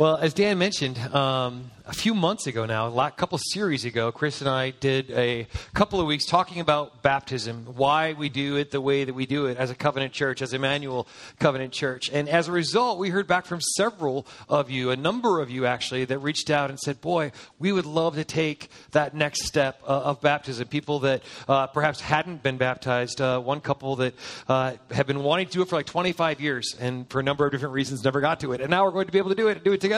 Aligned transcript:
Well, 0.00 0.16
as 0.16 0.32
Dan 0.32 0.56
mentioned, 0.56 0.96
um, 1.14 1.70
a 1.90 1.92
few 1.92 2.14
months 2.14 2.46
ago 2.46 2.64
now, 2.64 2.86
a 2.96 3.10
couple 3.10 3.36
series 3.36 3.84
ago, 3.84 4.12
Chris 4.12 4.40
and 4.40 4.48
I 4.48 4.70
did 4.70 5.10
a 5.10 5.46
couple 5.74 6.00
of 6.00 6.06
weeks 6.06 6.24
talking 6.24 6.60
about 6.60 7.02
baptism, 7.02 7.66
why 7.76 8.14
we 8.14 8.30
do 8.30 8.56
it 8.56 8.70
the 8.70 8.80
way 8.80 9.04
that 9.04 9.12
we 9.12 9.26
do 9.26 9.44
it 9.46 9.58
as 9.58 9.70
a 9.70 9.74
covenant 9.74 10.14
church, 10.14 10.40
as 10.40 10.54
Emmanuel 10.54 11.06
Covenant 11.38 11.72
Church. 11.74 12.08
And 12.10 12.30
as 12.30 12.48
a 12.48 12.52
result, 12.52 12.98
we 12.98 13.10
heard 13.10 13.26
back 13.26 13.44
from 13.44 13.60
several 13.60 14.26
of 14.48 14.70
you, 14.70 14.90
a 14.90 14.96
number 14.96 15.40
of 15.40 15.50
you 15.50 15.66
actually, 15.66 16.06
that 16.06 16.20
reached 16.20 16.48
out 16.48 16.70
and 16.70 16.78
said, 16.78 17.02
Boy, 17.02 17.32
we 17.58 17.70
would 17.70 17.86
love 17.86 18.14
to 18.14 18.24
take 18.24 18.70
that 18.92 19.14
next 19.14 19.46
step 19.46 19.82
uh, 19.84 19.88
of 19.88 20.22
baptism. 20.22 20.68
People 20.68 21.00
that 21.00 21.22
uh, 21.46 21.66
perhaps 21.66 22.00
hadn't 22.00 22.42
been 22.42 22.56
baptized, 22.56 23.20
uh, 23.20 23.38
one 23.38 23.60
couple 23.60 23.96
that 23.96 24.14
uh, 24.48 24.74
have 24.92 25.06
been 25.06 25.22
wanting 25.22 25.46
to 25.46 25.52
do 25.52 25.60
it 25.60 25.68
for 25.68 25.76
like 25.76 25.86
25 25.86 26.40
years 26.40 26.74
and 26.80 27.10
for 27.10 27.20
a 27.20 27.22
number 27.22 27.44
of 27.44 27.52
different 27.52 27.74
reasons 27.74 28.02
never 28.02 28.22
got 28.22 28.40
to 28.40 28.52
it. 28.52 28.62
And 28.62 28.70
now 28.70 28.84
we're 28.84 28.92
going 28.92 29.06
to 29.06 29.12
be 29.12 29.18
able 29.18 29.30
to 29.30 29.36
do 29.36 29.48
it 29.48 29.56
and 29.56 29.64
do 29.64 29.72
it 29.72 29.80
together. 29.80 29.89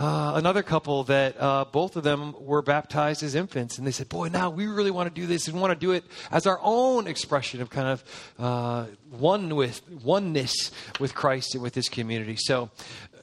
Uh, 0.00 0.32
another 0.36 0.62
couple 0.62 1.04
that 1.04 1.38
uh, 1.38 1.64
both 1.70 1.94
of 1.94 2.02
them 2.02 2.34
were 2.38 2.62
baptized 2.62 3.22
as 3.22 3.34
infants, 3.34 3.76
and 3.76 3.86
they 3.86 3.90
said, 3.90 4.08
"Boy, 4.08 4.28
now 4.28 4.48
we 4.48 4.66
really 4.66 4.90
want 4.90 5.14
to 5.14 5.20
do 5.20 5.26
this 5.26 5.46
and 5.46 5.60
want 5.60 5.72
to 5.72 5.78
do 5.78 5.92
it 5.92 6.04
as 6.30 6.46
our 6.46 6.58
own 6.62 7.06
expression 7.06 7.60
of 7.60 7.68
kind 7.68 7.88
of 7.88 8.32
uh, 8.38 8.86
one 9.10 9.56
with 9.56 9.82
oneness 10.02 10.70
with 11.00 11.14
Christ 11.14 11.54
and 11.54 11.62
with 11.62 11.74
this 11.74 11.88
community." 11.88 12.36
So. 12.38 12.70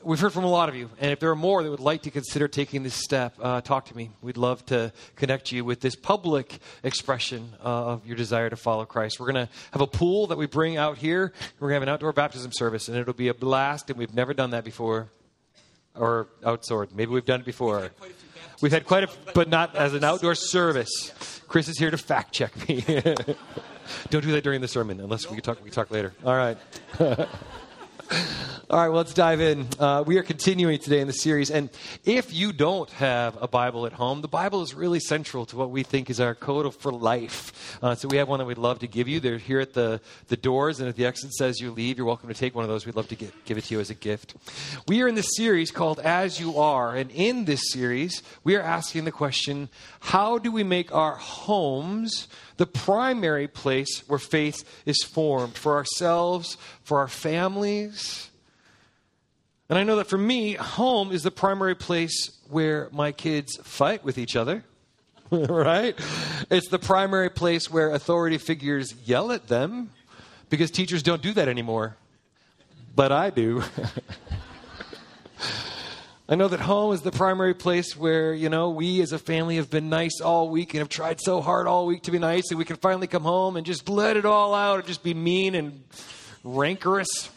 We've 0.04 0.20
heard 0.20 0.32
from 0.32 0.46
a 0.46 0.50
lot 0.50 0.70
of 0.70 0.76
you, 0.76 0.90
and 1.02 1.12
if 1.12 1.20
there 1.20 1.32
are 1.32 1.36
more 1.36 1.62
that 1.64 1.70
would 1.70 1.82
like 1.82 2.04
to 2.04 2.12
consider 2.12 2.48
taking 2.48 2.84
this 2.84 2.94
step, 2.94 3.36
uh, 3.42 3.60
talk 3.60 3.88
to 3.88 3.98
me. 3.98 4.12
We'd 4.22 4.38
love 4.38 4.66
to 4.68 4.94
connect 5.18 5.52
you 5.52 5.66
with 5.66 5.82
this 5.82 5.96
public 5.98 6.60
expression 6.84 7.50
uh, 7.60 7.88
of 7.88 8.06
your 8.06 8.16
desire 8.16 8.50
to 8.50 8.56
follow 8.56 8.86
Christ. 8.86 9.20
We're 9.20 9.34
going 9.34 9.48
to 9.48 9.52
have 9.72 9.82
a 9.82 9.88
pool 9.88 10.28
that 10.28 10.38
we 10.38 10.46
bring 10.46 10.78
out 10.78 10.98
here. 10.98 11.34
We're 11.60 11.70
going 11.70 11.82
to 11.82 11.82
have 11.82 11.84
an 11.84 11.90
outdoor 11.90 12.14
baptism 12.14 12.54
service, 12.54 12.88
and 12.88 12.96
it'll 12.96 13.16
be 13.16 13.28
a 13.28 13.34
blast, 13.34 13.90
and 13.90 14.00
we've 14.00 14.14
never 14.14 14.34
done 14.34 14.52
that 14.52 14.64
before 14.64 15.10
or 16.00 16.28
outsourced. 16.44 16.94
Maybe 16.94 17.12
we've 17.12 17.26
done 17.26 17.42
it 17.42 17.46
before. 17.46 17.90
We've 18.62 18.72
had 18.72 18.86
quite 18.86 19.04
a, 19.04 19.10
but 19.34 19.50
not 19.50 19.76
as 19.76 19.94
an 19.94 20.04
outdoor 20.04 20.36
service. 20.36 21.42
Chris 21.48 21.68
is 21.68 21.78
here 21.78 21.92
to 21.92 21.98
fact 21.98 22.34
check 22.34 22.68
me. 22.68 22.82
Don't 24.10 24.24
do 24.24 24.32
that 24.32 24.44
during 24.44 24.62
the 24.62 24.68
sermon, 24.68 25.00
unless 25.00 25.30
we 25.30 25.40
talk. 25.40 25.64
We 25.64 25.70
talk 25.70 25.92
later. 25.92 26.14
All 26.26 26.36
right. 26.36 26.58
All 28.70 28.78
right, 28.78 28.90
well, 28.90 28.98
let's 28.98 29.14
dive 29.14 29.40
in. 29.40 29.66
Uh, 29.80 30.04
we 30.06 30.18
are 30.18 30.24
continuing 30.24 30.78
today 30.78 31.00
in 31.00 31.08
the 31.08 31.14
series. 31.14 31.50
And 31.50 31.70
if 32.04 32.34
you 32.34 32.52
don't 32.52 32.90
have 32.90 33.42
a 33.42 33.48
Bible 33.48 33.86
at 33.86 33.94
home, 33.94 34.20
the 34.20 34.28
Bible 34.28 34.62
is 34.62 34.74
really 34.74 35.00
central 35.00 35.46
to 35.46 35.56
what 35.56 35.70
we 35.70 35.84
think 35.84 36.10
is 36.10 36.20
our 36.20 36.36
code 36.36 36.76
for 36.76 36.92
life. 36.92 37.80
Uh, 37.82 37.96
so 37.96 38.10
we 38.10 38.18
have 38.18 38.28
one 38.28 38.40
that 38.40 38.46
we'd 38.46 38.58
love 38.58 38.80
to 38.80 38.88
give 38.88 39.08
you. 39.08 39.22
They're 39.22 39.38
here 39.38 39.62
at 39.62 39.74
the, 39.74 40.02
the 40.28 40.36
doors, 40.36 40.82
and 40.82 40.90
at 40.90 40.98
the 40.98 41.06
exit 41.06 41.32
says 41.32 41.62
you 41.62 41.72
leave, 41.72 41.98
you're 41.98 42.06
welcome 42.06 42.28
to 42.28 42.36
take 42.36 42.56
one 42.56 42.66
of 42.66 42.70
those. 42.70 42.86
We'd 42.86 42.98
love 42.98 43.08
to 43.08 43.16
get, 43.16 43.32
give 43.46 43.58
it 43.58 43.64
to 43.64 43.76
you 43.76 43.80
as 43.80 43.90
a 43.90 43.94
gift. 43.94 44.36
We 44.86 45.02
are 45.02 45.08
in 45.08 45.16
this 45.16 45.38
series 45.38 45.72
called 45.72 46.02
As 46.02 46.38
You 46.38 46.58
Are. 46.58 46.94
And 46.94 47.10
in 47.12 47.46
this 47.46 47.72
series, 47.72 48.22
we 48.44 48.58
are 48.58 48.62
asking 48.62 49.06
the 49.06 49.14
question 49.14 49.70
how 50.02 50.40
do 50.40 50.52
we 50.52 50.66
make 50.66 50.94
our 50.94 51.16
homes 51.16 52.28
the 52.58 52.68
primary 52.68 53.48
place 53.48 54.04
where 54.08 54.20
faith 54.20 54.66
is 54.86 55.02
formed 55.04 55.54
for 55.54 55.76
ourselves, 55.76 56.58
for 56.84 57.00
our 57.00 57.08
families. 57.08 58.30
And 59.70 59.78
I 59.78 59.84
know 59.84 59.98
that 59.98 60.08
for 60.08 60.18
me, 60.18 60.54
home 60.54 61.12
is 61.12 61.24
the 61.24 61.32
primary 61.32 61.76
place 61.76 62.32
where 62.50 62.88
my 62.92 63.12
kids 63.12 63.58
fight 63.64 64.04
with 64.04 64.18
each 64.18 64.36
other, 64.36 64.64
right? 65.32 65.94
It's 66.50 66.70
the 66.70 66.80
primary 66.80 67.30
place 67.30 67.70
where 67.70 67.92
authority 67.92 68.38
figures 68.38 68.94
yell 69.06 69.32
at 69.32 69.48
them 69.48 69.90
because 70.50 70.72
teachers 70.72 71.04
don't 71.04 71.22
do 71.22 71.34
that 71.34 71.50
anymore. 71.50 71.98
But 72.96 73.12
I 73.12 73.30
do. 73.30 73.64
I 76.30 76.36
know 76.36 76.50
that 76.50 76.60
home 76.60 76.94
is 76.94 77.02
the 77.02 77.12
primary 77.12 77.54
place 77.54 77.96
where, 77.96 78.34
you 78.34 78.50
know, 78.50 78.72
we 78.72 79.02
as 79.02 79.14
a 79.14 79.20
family 79.20 79.56
have 79.58 79.70
been 79.70 79.90
nice 79.90 80.20
all 80.20 80.50
week 80.50 80.74
and 80.74 80.80
have 80.80 80.90
tried 80.90 81.22
so 81.22 81.40
hard 81.40 81.68
all 81.68 81.86
week 81.86 82.04
to 82.04 82.12
be 82.12 82.20
nice 82.20 82.50
and 82.50 82.58
we 82.58 82.66
can 82.66 82.76
finally 82.76 83.08
come 83.08 83.24
home 83.24 83.56
and 83.56 83.66
just 83.66 83.88
let 83.88 84.18
it 84.18 84.26
all 84.26 84.54
out 84.54 84.80
or 84.80 84.82
just 84.82 85.04
be 85.04 85.14
mean 85.14 85.56
and 85.56 85.84
rancorous, 86.44 87.30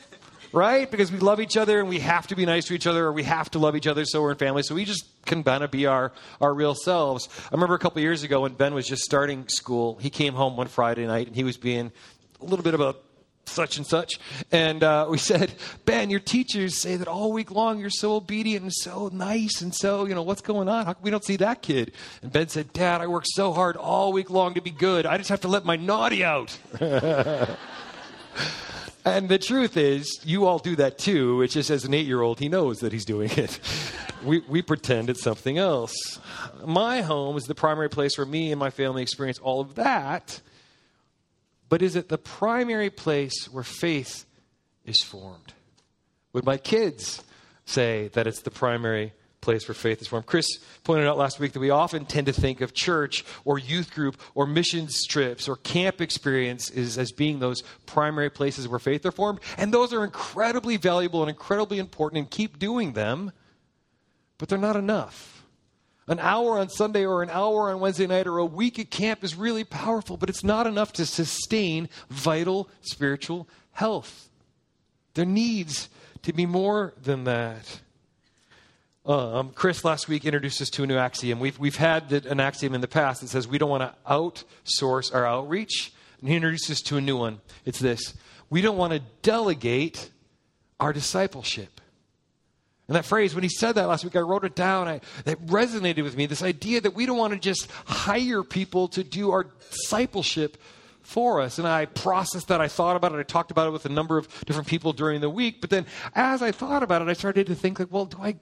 right? 0.53 0.91
Because 0.91 1.13
we 1.13 1.19
love 1.19 1.41
each 1.41 1.57
other 1.57 1.81
and 1.81 1.89
we 1.89 2.01
have 2.01 2.27
to 2.29 2.37
be 2.37 2.47
nice 2.47 2.67
to 2.67 2.75
each 2.75 2.87
other 2.87 3.07
or 3.07 3.13
we 3.13 3.23
have 3.25 3.51
to 3.53 3.59
love 3.59 3.77
each 3.77 3.87
other 3.87 4.05
so 4.05 4.23
we're 4.23 4.33
in 4.33 4.37
family. 4.39 4.63
So 4.63 4.75
we 4.75 4.85
just 4.85 5.07
can 5.27 5.43
kind 5.43 5.63
of 5.63 5.71
be 5.71 5.87
our, 5.87 6.13
our 6.41 6.53
real 6.53 6.75
selves. 6.75 7.29
I 7.45 7.55
remember 7.55 7.75
a 7.75 7.79
couple 7.79 8.01
years 8.03 8.23
ago 8.23 8.43
when 8.43 8.55
Ben 8.55 8.75
was 8.75 8.87
just 8.87 9.03
starting 9.03 9.49
school, 9.49 9.97
he 9.97 10.11
came 10.11 10.35
home 10.35 10.57
one 10.57 10.69
Friday 10.69 11.07
night 11.07 11.27
and 11.27 11.37
he 11.37 11.45
was 11.45 11.57
being 11.57 11.93
a 12.41 12.45
little 12.45 12.65
bit 12.65 12.75
of 12.75 12.81
a 12.81 12.97
such 13.47 13.77
and 13.77 13.87
such. 13.87 14.19
And 14.51 14.83
uh, 14.83 15.07
we 15.11 15.19
said, 15.31 15.53
Ben, 15.85 16.11
your 16.11 16.21
teachers 16.21 16.81
say 16.81 16.97
that 16.97 17.09
all 17.09 17.33
week 17.33 17.51
long 17.51 17.79
you're 17.79 17.91
so 17.91 18.15
obedient 18.15 18.63
and 18.63 18.73
so 18.73 19.11
nice 19.13 19.61
and 19.61 19.75
so, 19.75 20.07
you 20.07 20.15
know, 20.15 20.23
what's 20.23 20.41
going 20.41 20.69
on? 20.69 20.87
How 20.87 20.93
come 20.95 21.03
we 21.03 21.11
don't 21.11 21.25
see 21.25 21.37
that 21.37 21.63
kid? 21.63 21.93
And 22.23 22.33
Ben 22.33 22.49
said, 22.49 22.73
Dad, 22.73 23.01
I 23.01 23.07
work 23.07 23.25
so 23.27 23.53
hard 23.53 23.77
all 23.77 24.13
week 24.13 24.31
long 24.31 24.55
to 24.55 24.63
be 24.63 24.71
good. 24.71 25.07
I 25.07 25.19
just 25.19 25.31
have 25.31 25.43
to 25.43 25.49
let 25.49 25.65
my 25.65 25.77
naughty 25.77 26.25
out. 26.25 26.57
and 29.05 29.29
the 29.29 29.39
truth 29.39 29.77
is, 29.77 30.21
you 30.25 30.47
all 30.47 30.59
do 30.59 30.77
that 30.77 30.99
too. 30.99 31.43
It's 31.43 31.55
just 31.55 31.71
as 31.71 31.85
an 31.85 31.95
eight 31.95 32.07
year 32.07 32.21
old, 32.21 32.39
he 32.39 32.49
knows 32.49 32.79
that 32.81 32.93
he's 32.93 33.05
doing 33.05 33.31
it. 33.33 33.59
we, 34.25 34.41
we 34.49 34.63
pretend 34.63 35.11
it's 35.11 35.23
something 35.23 35.59
else. 35.59 35.95
My 36.65 37.03
home 37.03 37.37
is 37.37 37.45
the 37.45 37.55
primary 37.55 37.91
place 37.91 38.19
where 38.19 38.27
me 38.27 38.53
and 38.53 38.59
my 38.59 38.71
family 38.71 39.03
experience 39.03 39.39
all 39.39 39.61
of 39.61 39.77
that 39.77 40.41
but 41.71 41.83
is 41.83 41.97
it 41.97 42.09
the 42.09 42.19
primary 42.19 42.91
place 42.91 43.49
where 43.51 43.65
faith 43.65 44.27
is 44.85 45.03
formed? 45.03 45.55
Would 46.35 46.45
my 46.45 46.59
kids 46.59 47.23
say 47.65 48.09
that 48.09 48.27
it's 48.27 48.43
the 48.43 48.51
primary 48.51 49.15
place 49.41 49.67
where 49.69 49.75
faith 49.75 50.01
is 50.01 50.09
formed? 50.09 50.27
Chris 50.27 50.47
pointed 50.85 51.07
out 51.07 51.19
last 51.19 51.41
week 51.41 51.53
that 51.53 51.61
we 51.61 51.71
often 51.71 52.05
tend 52.05 52.27
to 52.27 52.33
think 52.33 52.61
of 52.61 52.75
church 52.75 53.25
or 53.45 53.59
youth 53.59 53.93
group 53.93 54.21
or 54.35 54.47
missions 54.47 55.07
trips 55.07 55.49
or 55.49 55.57
camp 55.57 56.01
experiences 56.01 56.99
as 56.99 57.13
being 57.13 57.39
those 57.39 57.63
primary 57.87 58.31
places 58.31 58.69
where 58.69 58.79
faith 58.79 59.05
are 59.07 59.13
formed. 59.13 59.41
And 59.57 59.73
those 59.73 59.93
are 59.93 60.05
incredibly 60.05 60.77
valuable 60.77 61.23
and 61.23 61.31
incredibly 61.31 61.79
important 61.79 62.19
and 62.19 62.31
keep 62.31 62.59
doing 62.59 62.93
them, 62.93 63.33
but 64.39 64.49
they're 64.49 64.59
not 64.59 64.77
enough. 64.77 65.45
An 66.09 66.19
hour 66.19 66.59
on 66.59 66.69
Sunday 66.69 67.07
or 67.07 67.23
an 67.23 67.31
hour 67.31 67.71
on 67.71 67.79
Wednesday 67.79 68.07
night 68.07 68.27
or 68.27 68.39
a 68.39 68.45
week 68.45 68.81
at 68.81 68.91
camp 68.91 69.23
is 69.23 69.37
really 69.37 69.63
powerful, 69.63 70.17
but 70.17 70.29
it's 70.29 70.43
not 70.43 70.67
enough 70.67 70.93
to 70.95 71.07
sustain 71.07 71.89
vital 72.09 72.69
spiritual 72.81 73.49
health. 73.73 74.29
There 75.15 75.25
needs 75.25 75.89
to 76.23 76.33
be 76.33 76.47
more 76.47 76.95
than 77.01 77.25
that. 77.25 77.81
Um, 79.11 79.51
Chris 79.51 79.85
last 79.85 80.07
week 80.07 80.25
introduced 80.25 80.63
us 80.63 80.71
to 80.71 80.85
a 80.85 80.87
new 80.87 80.97
axiom. 80.97 81.41
We've, 81.41 81.59
we've 81.59 81.75
had 81.75 82.11
the, 82.11 82.31
an 82.31 82.39
axiom 82.39 82.77
in 82.77 82.81
the 82.81 82.87
past 82.87 83.23
that 83.23 83.27
says 83.27 83.49
we 83.49 83.59
don't 83.59 83.69
want 83.69 83.83
to 83.83 83.93
outsource 84.09 85.13
our 85.13 85.27
outreach. 85.27 85.93
And 86.21 86.29
he 86.29 86.37
introduced 86.37 86.71
us 86.71 86.81
to 86.83 86.97
a 86.97 87.01
new 87.01 87.17
one. 87.17 87.41
It's 87.65 87.81
this 87.81 88.15
we 88.51 88.63
don't 88.63 88.77
want 88.77 88.93
to 88.93 89.01
delegate 89.23 90.11
our 90.79 90.93
discipleship. 90.93 91.81
And 92.87 92.95
that 92.95 93.05
phrase, 93.05 93.35
when 93.35 93.43
he 93.43 93.49
said 93.49 93.73
that 93.73 93.89
last 93.89 94.05
week, 94.05 94.15
I 94.15 94.21
wrote 94.21 94.45
it 94.45 94.55
down. 94.55 94.87
I, 94.87 95.01
it 95.27 95.45
resonated 95.47 96.05
with 96.05 96.17
me. 96.17 96.27
This 96.27 96.45
idea 96.45 96.81
that 96.81 96.95
we 96.95 97.05
don't 97.05 97.19
want 97.19 97.33
to 97.33 97.39
just 97.41 97.69
hire 97.87 98.45
people 98.45 98.87
to 98.89 99.03
do 99.03 99.33
our 99.33 99.45
discipleship 99.73 100.57
for 101.03 101.41
us. 101.41 101.59
And 101.59 101.67
I 101.67 101.87
processed 101.87 102.47
that. 102.47 102.61
I 102.61 102.69
thought 102.69 102.95
about 102.95 103.13
it. 103.13 103.19
I 103.19 103.25
talked 103.25 103.51
about 103.51 103.67
it 103.67 103.73
with 103.73 103.87
a 103.87 103.91
number 103.91 104.19
of 104.19 104.29
different 104.45 104.69
people 104.69 104.93
during 104.93 105.21
the 105.21 105.31
week. 105.31 105.61
But 105.61 105.71
then 105.71 105.87
as 106.15 106.43
I 106.43 106.53
thought 106.53 106.85
about 106.85 107.03
it, 107.03 107.09
I 107.09 107.15
started 107.15 107.49
to 107.49 107.57
think 107.57 107.81
like, 107.81 107.91
well, 107.91 108.07
do 108.07 108.19
I 108.21 108.37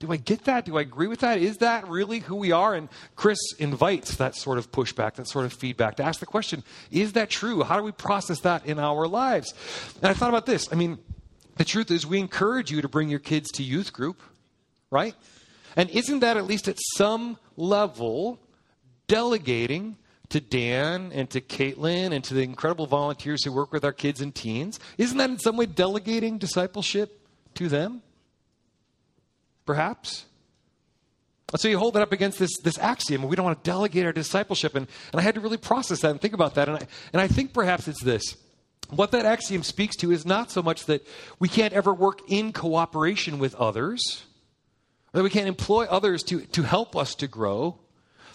do 0.00 0.10
I 0.10 0.16
get 0.16 0.44
that? 0.44 0.64
Do 0.64 0.78
I 0.78 0.80
agree 0.80 1.06
with 1.06 1.20
that? 1.20 1.38
Is 1.38 1.58
that 1.58 1.86
really 1.86 2.20
who 2.20 2.34
we 2.34 2.52
are? 2.52 2.74
And 2.74 2.88
Chris 3.16 3.38
invites 3.58 4.16
that 4.16 4.34
sort 4.34 4.56
of 4.56 4.72
pushback, 4.72 5.14
that 5.14 5.28
sort 5.28 5.44
of 5.44 5.52
feedback 5.52 5.96
to 5.96 6.02
ask 6.02 6.20
the 6.20 6.26
question, 6.26 6.64
is 6.90 7.12
that 7.12 7.28
true? 7.28 7.62
How 7.62 7.76
do 7.76 7.82
we 7.82 7.92
process 7.92 8.40
that 8.40 8.64
in 8.64 8.78
our 8.78 9.06
lives? 9.06 9.52
And 9.96 10.06
I 10.06 10.14
thought 10.14 10.30
about 10.30 10.46
this. 10.46 10.68
I 10.72 10.74
mean, 10.74 10.98
the 11.56 11.66
truth 11.66 11.90
is, 11.90 12.06
we 12.06 12.18
encourage 12.18 12.70
you 12.70 12.80
to 12.80 12.88
bring 12.88 13.10
your 13.10 13.18
kids 13.18 13.50
to 13.52 13.62
youth 13.62 13.92
group, 13.92 14.22
right? 14.90 15.14
And 15.76 15.90
isn't 15.90 16.20
that 16.20 16.38
at 16.38 16.46
least 16.46 16.66
at 16.66 16.78
some 16.96 17.36
level 17.58 18.40
delegating 19.06 19.98
to 20.30 20.40
Dan 20.40 21.12
and 21.12 21.28
to 21.28 21.42
Caitlin 21.42 22.12
and 22.12 22.24
to 22.24 22.32
the 22.32 22.42
incredible 22.42 22.86
volunteers 22.86 23.44
who 23.44 23.52
work 23.52 23.70
with 23.70 23.84
our 23.84 23.92
kids 23.92 24.22
and 24.22 24.34
teens? 24.34 24.80
Isn't 24.96 25.18
that 25.18 25.28
in 25.28 25.38
some 25.38 25.58
way 25.58 25.66
delegating 25.66 26.38
discipleship 26.38 27.20
to 27.56 27.68
them? 27.68 28.00
Perhaps? 29.70 30.24
So 31.54 31.68
you 31.68 31.78
hold 31.78 31.94
that 31.94 32.02
up 32.02 32.10
against 32.10 32.40
this, 32.40 32.50
this 32.58 32.76
axiom. 32.76 33.22
We 33.22 33.36
don't 33.36 33.44
want 33.44 33.62
to 33.62 33.70
delegate 33.70 34.04
our 34.04 34.12
discipleship. 34.12 34.74
And, 34.74 34.88
and 35.12 35.20
I 35.20 35.22
had 35.22 35.36
to 35.36 35.40
really 35.40 35.58
process 35.58 36.00
that 36.00 36.10
and 36.10 36.20
think 36.20 36.34
about 36.34 36.56
that. 36.56 36.68
And 36.68 36.78
I, 36.78 36.86
and 37.12 37.22
I 37.22 37.28
think 37.28 37.52
perhaps 37.52 37.86
it's 37.86 38.02
this 38.02 38.36
what 38.88 39.12
that 39.12 39.24
axiom 39.24 39.62
speaks 39.62 39.94
to 39.98 40.10
is 40.10 40.26
not 40.26 40.50
so 40.50 40.60
much 40.60 40.86
that 40.86 41.06
we 41.38 41.46
can't 41.46 41.72
ever 41.72 41.94
work 41.94 42.18
in 42.26 42.52
cooperation 42.52 43.38
with 43.38 43.54
others, 43.54 44.24
or 45.14 45.18
that 45.18 45.22
we 45.22 45.30
can't 45.30 45.46
employ 45.46 45.84
others 45.84 46.24
to, 46.24 46.40
to 46.46 46.64
help 46.64 46.96
us 46.96 47.14
to 47.14 47.28
grow. 47.28 47.78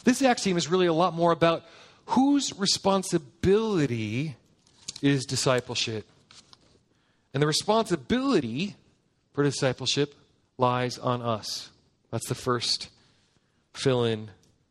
This 0.05 0.21
axiom 0.21 0.55
is 0.55 0.69
really 0.69 0.85
a 0.85 0.93
lot 0.93 1.13
more 1.13 1.33
about 1.33 1.65
whose 2.05 2.57
responsibility 2.57 4.37
is 5.01 5.25
discipleship. 5.25 6.05
And 7.33 7.43
the 7.43 7.47
responsibility 7.47 8.77
for 9.33 9.43
discipleship 9.43 10.15
lies 10.57 10.97
on 10.97 11.21
us. 11.21 11.69
That's 12.11 12.27
the 12.27 12.35
first 12.35 12.89
fill 13.73 14.05
in 14.05 14.29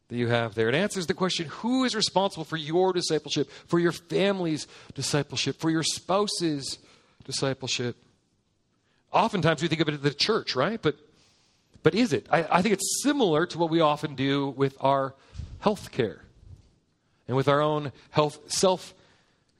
that 0.09 0.17
you 0.17 0.29
have 0.29 0.55
there. 0.55 0.69
It 0.69 0.75
answers 0.75 1.07
the 1.07 1.15
question 1.15 1.47
who 1.47 1.85
is 1.85 1.95
responsible 1.95 2.45
for 2.45 2.57
your 2.57 2.93
discipleship, 2.93 3.51
for 3.67 3.79
your 3.79 3.93
family's 3.93 4.67
discipleship, 4.95 5.61
for 5.61 5.71
your 5.71 5.83
spouse's 5.83 6.79
discipleship? 7.25 7.97
Oftentimes 9.13 9.63
we 9.63 9.69
think 9.69 9.81
of 9.81 9.89
it 9.89 9.95
as 9.95 10.01
the 10.01 10.13
church, 10.13 10.57
right? 10.57 10.81
But, 10.81 10.97
but 11.83 11.95
is 11.95 12.13
it? 12.13 12.27
I, 12.31 12.47
I 12.51 12.63
think 12.63 12.75
it's 12.75 13.03
similar 13.03 13.47
to 13.47 13.59
what 13.59 13.71
we 13.71 13.81
often 13.81 14.15
do 14.15 14.49
with 14.49 14.77
our 14.81 15.15
health 15.61 15.91
care 15.91 16.23
and 17.27 17.37
with 17.37 17.49
our 17.49 17.61
own 17.61 17.93
health 18.11 18.39
self 18.53 18.95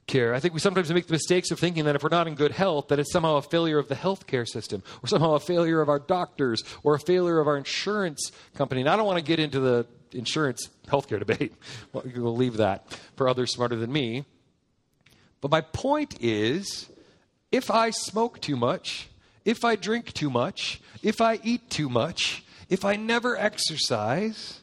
care. 0.07 0.33
I 0.33 0.39
think 0.39 0.53
we 0.53 0.59
sometimes 0.59 0.91
make 0.91 1.07
the 1.07 1.13
mistakes 1.13 1.51
of 1.51 1.59
thinking 1.59 1.85
that 1.85 1.95
if 1.95 2.03
we're 2.03 2.09
not 2.09 2.27
in 2.27 2.35
good 2.35 2.51
health, 2.51 2.89
that 2.89 2.99
it's 2.99 3.11
somehow 3.11 3.37
a 3.37 3.41
failure 3.41 3.79
of 3.79 3.87
the 3.87 3.95
healthcare 3.95 4.47
system, 4.47 4.83
or 5.03 5.07
somehow 5.07 5.33
a 5.33 5.39
failure 5.39 5.81
of 5.81 5.89
our 5.89 5.99
doctors, 5.99 6.63
or 6.83 6.95
a 6.95 6.99
failure 6.99 7.39
of 7.39 7.47
our 7.47 7.57
insurance 7.57 8.31
company. 8.55 8.81
And 8.81 8.89
I 8.89 8.95
don't 8.95 9.05
want 9.05 9.17
to 9.17 9.23
get 9.23 9.39
into 9.39 9.59
the 9.59 9.87
insurance 10.11 10.69
healthcare 10.87 11.19
debate. 11.19 11.53
we'll 11.93 12.35
leave 12.35 12.57
that 12.57 12.87
for 13.15 13.27
others 13.27 13.51
smarter 13.51 13.75
than 13.75 13.91
me. 13.91 14.25
But 15.41 15.51
my 15.51 15.61
point 15.61 16.17
is 16.21 16.89
if 17.51 17.69
I 17.69 17.89
smoke 17.89 18.39
too 18.41 18.55
much, 18.55 19.09
if 19.43 19.63
I 19.63 19.75
drink 19.75 20.13
too 20.13 20.29
much, 20.29 20.81
if 21.03 21.21
I 21.21 21.39
eat 21.43 21.69
too 21.69 21.89
much, 21.89 22.43
if 22.69 22.83
I 22.83 22.95
never 22.95 23.37
exercise, 23.37 24.61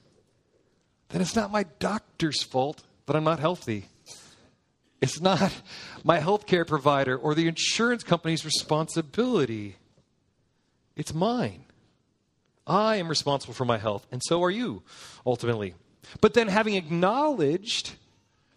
then 1.11 1.21
it's 1.21 1.37
not 1.37 1.53
my 1.53 1.65
doctor's 1.79 2.43
fault 2.43 2.83
that 3.07 3.15
I'm 3.15 3.25
not 3.25 3.39
healthy. 3.39 3.87
It's 5.03 5.21
not 5.21 5.53
my 6.05 6.21
healthcare 6.21 6.67
provider 6.67 7.17
or 7.17 7.35
the 7.35 7.49
insurance 7.49 8.05
company's 8.05 8.45
responsibility. 8.45 9.77
It's 10.97 11.13
mine. 11.13 11.65
I 12.67 12.97
am 12.97 13.09
responsible 13.09 13.53
for 13.53 13.65
my 13.65 13.79
health, 13.79 14.07
and 14.13 14.23
so 14.25 14.43
are 14.45 14.51
you, 14.51 14.85
ultimately. 15.27 15.75
But 16.21 16.35
then, 16.35 16.47
having 16.47 16.77
acknowledged 16.77 17.95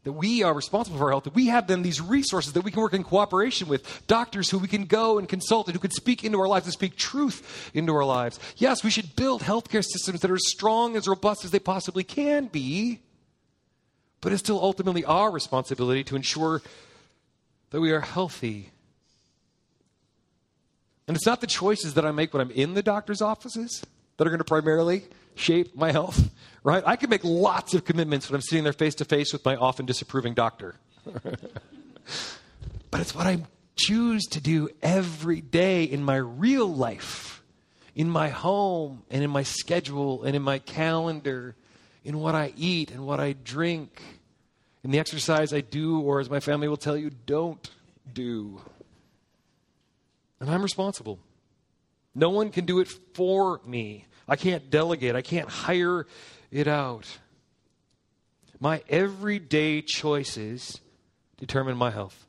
that 0.04 0.12
we 0.12 0.44
are 0.44 0.54
responsible 0.54 1.00
for 1.00 1.06
our 1.06 1.10
health, 1.10 1.24
that 1.24 1.34
we 1.34 1.48
have 1.48 1.66
then 1.66 1.82
these 1.82 2.00
resources 2.00 2.54
that 2.54 2.62
we 2.62 2.70
can 2.70 2.82
work 2.82 2.94
in 2.94 3.04
cooperation 3.04 3.68
with, 3.68 4.06
doctors 4.06 4.52
who 4.52 4.60
we 4.60 4.68
can 4.68 4.86
go 4.86 5.18
and 5.18 5.28
consult 5.28 5.66
and 5.68 5.74
who 5.74 5.80
can 5.80 5.90
speak 5.90 6.24
into 6.24 6.40
our 6.40 6.48
lives 6.48 6.68
and 6.68 6.74
speak 6.74 6.96
truth 6.96 7.72
into 7.74 7.96
our 7.96 8.06
lives. 8.06 8.40
Yes, 8.58 8.84
we 8.84 8.92
should 8.92 9.16
build 9.16 9.42
healthcare 9.42 9.84
systems 9.84 10.22
that 10.22 10.30
are 10.30 10.36
as 10.36 10.48
strong, 10.48 10.96
as 10.96 11.08
robust 11.08 11.44
as 11.44 11.50
they 11.50 11.58
possibly 11.58 12.04
can 12.04 12.46
be, 12.46 13.00
but 14.26 14.34
it's 14.34 14.42
still 14.42 14.60
ultimately 14.60 15.06
our 15.06 15.30
responsibility 15.30 16.04
to 16.04 16.16
ensure 16.16 16.64
that 17.70 17.80
we 17.80 17.92
are 17.92 18.02
healthy. 18.02 18.72
And 21.08 21.16
it's 21.16 21.28
not 21.28 21.42
the 21.42 21.48
choices 21.48 21.94
that 21.94 22.08
I 22.08 22.12
make 22.12 22.34
when 22.34 22.42
I'm 22.42 22.50
in 22.50 22.74
the 22.74 22.82
doctor's 22.82 23.22
offices 23.22 23.86
that 24.18 24.26
are 24.26 24.32
going 24.32 24.40
to 24.40 24.44
primarily 24.44 25.04
shape 25.36 25.76
my 25.76 25.92
health, 25.92 26.32
right? 26.64 26.82
I 26.88 26.96
can 26.96 27.12
make 27.12 27.24
lots 27.24 27.76
of 27.76 27.86
commitments 27.86 28.28
when 28.28 28.34
I'm 28.34 28.42
sitting 28.42 28.64
there 28.64 28.74
face 28.74 28.96
to 28.96 29.06
face 29.06 29.32
with 29.32 29.46
my 29.46 29.58
often 29.58 29.86
disapproving 29.86 30.34
doctor. 30.34 30.74
but 32.90 33.00
it's 33.00 33.14
what 33.14 33.28
I 33.28 33.44
choose 33.76 34.24
to 34.32 34.42
do 34.42 34.70
every 34.82 35.40
day 35.40 35.84
in 35.84 36.04
my 36.04 36.16
real 36.16 36.66
life, 36.66 37.44
in 37.94 38.10
my 38.10 38.30
home, 38.30 39.04
and 39.12 39.24
in 39.24 39.30
my 39.30 39.44
schedule, 39.44 40.24
and 40.24 40.36
in 40.36 40.42
my 40.42 40.58
calendar, 40.58 41.56
in 42.06 42.20
what 42.20 42.36
I 42.36 42.54
eat 42.56 42.92
and 42.92 43.06
what 43.06 43.20
I 43.20 43.34
drink, 43.34 44.02
in 44.86 44.92
the 44.92 45.00
exercise 45.00 45.52
I 45.52 45.62
do, 45.62 46.00
or 46.00 46.20
as 46.20 46.30
my 46.30 46.40
family 46.40 46.68
will 46.68 46.78
tell 46.78 46.96
you, 46.96 47.10
don't 47.10 47.72
do. 48.14 48.62
And 50.40 50.48
I'm 50.48 50.62
responsible. 50.62 51.18
No 52.14 52.30
one 52.30 52.52
can 52.52 52.66
do 52.66 52.80
it 52.80 52.88
for 53.16 53.62
me. 53.66 54.06
I 54.28 54.36
can't 54.36 54.70
delegate, 54.70 55.16
I 55.16 55.24
can't 55.24 55.50
hire 55.50 56.06
it 56.52 56.68
out. 56.68 57.18
My 58.60 58.84
everyday 58.88 59.82
choices 59.82 60.80
determine 61.38 61.78
my 61.78 61.90
health. 61.90 62.28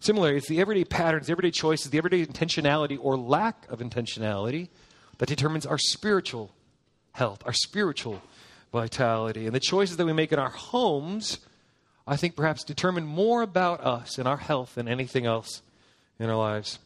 Similarly, 0.00 0.38
it's 0.38 0.48
the 0.48 0.62
everyday 0.62 0.84
patterns, 0.84 1.26
the 1.26 1.32
everyday 1.32 1.50
choices, 1.50 1.90
the 1.90 1.98
everyday 1.98 2.24
intentionality 2.24 2.98
or 2.98 3.18
lack 3.18 3.66
of 3.68 3.80
intentionality 3.80 4.70
that 5.18 5.28
determines 5.28 5.66
our 5.66 5.78
spiritual 5.78 6.54
health, 7.12 7.42
our 7.44 7.52
spiritual 7.52 8.22
vitality. 8.72 9.46
And 9.46 9.54
the 9.54 9.60
choices 9.60 9.96
that 9.96 10.06
we 10.06 10.12
make 10.12 10.32
in 10.32 10.38
our 10.38 10.50
homes, 10.50 11.38
I 12.06 12.16
think 12.16 12.36
perhaps 12.36 12.64
determine 12.64 13.06
more 13.06 13.42
about 13.42 13.80
us 13.80 14.18
and 14.18 14.28
our 14.28 14.36
health 14.36 14.74
than 14.74 14.88
anything 14.88 15.26
else 15.26 15.62
in 16.18 16.28
our 16.28 16.36
lives. 16.36 16.78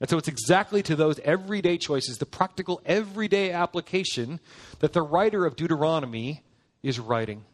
And 0.00 0.08
so 0.08 0.16
it's 0.16 0.28
exactly 0.28 0.82
to 0.84 0.96
those 0.96 1.18
everyday 1.20 1.76
choices, 1.76 2.18
the 2.18 2.26
practical 2.26 2.80
everyday 2.86 3.52
application, 3.52 4.40
that 4.78 4.94
the 4.94 5.02
writer 5.02 5.44
of 5.44 5.56
Deuteronomy 5.56 6.42
is 6.82 6.98
writing. 6.98 7.44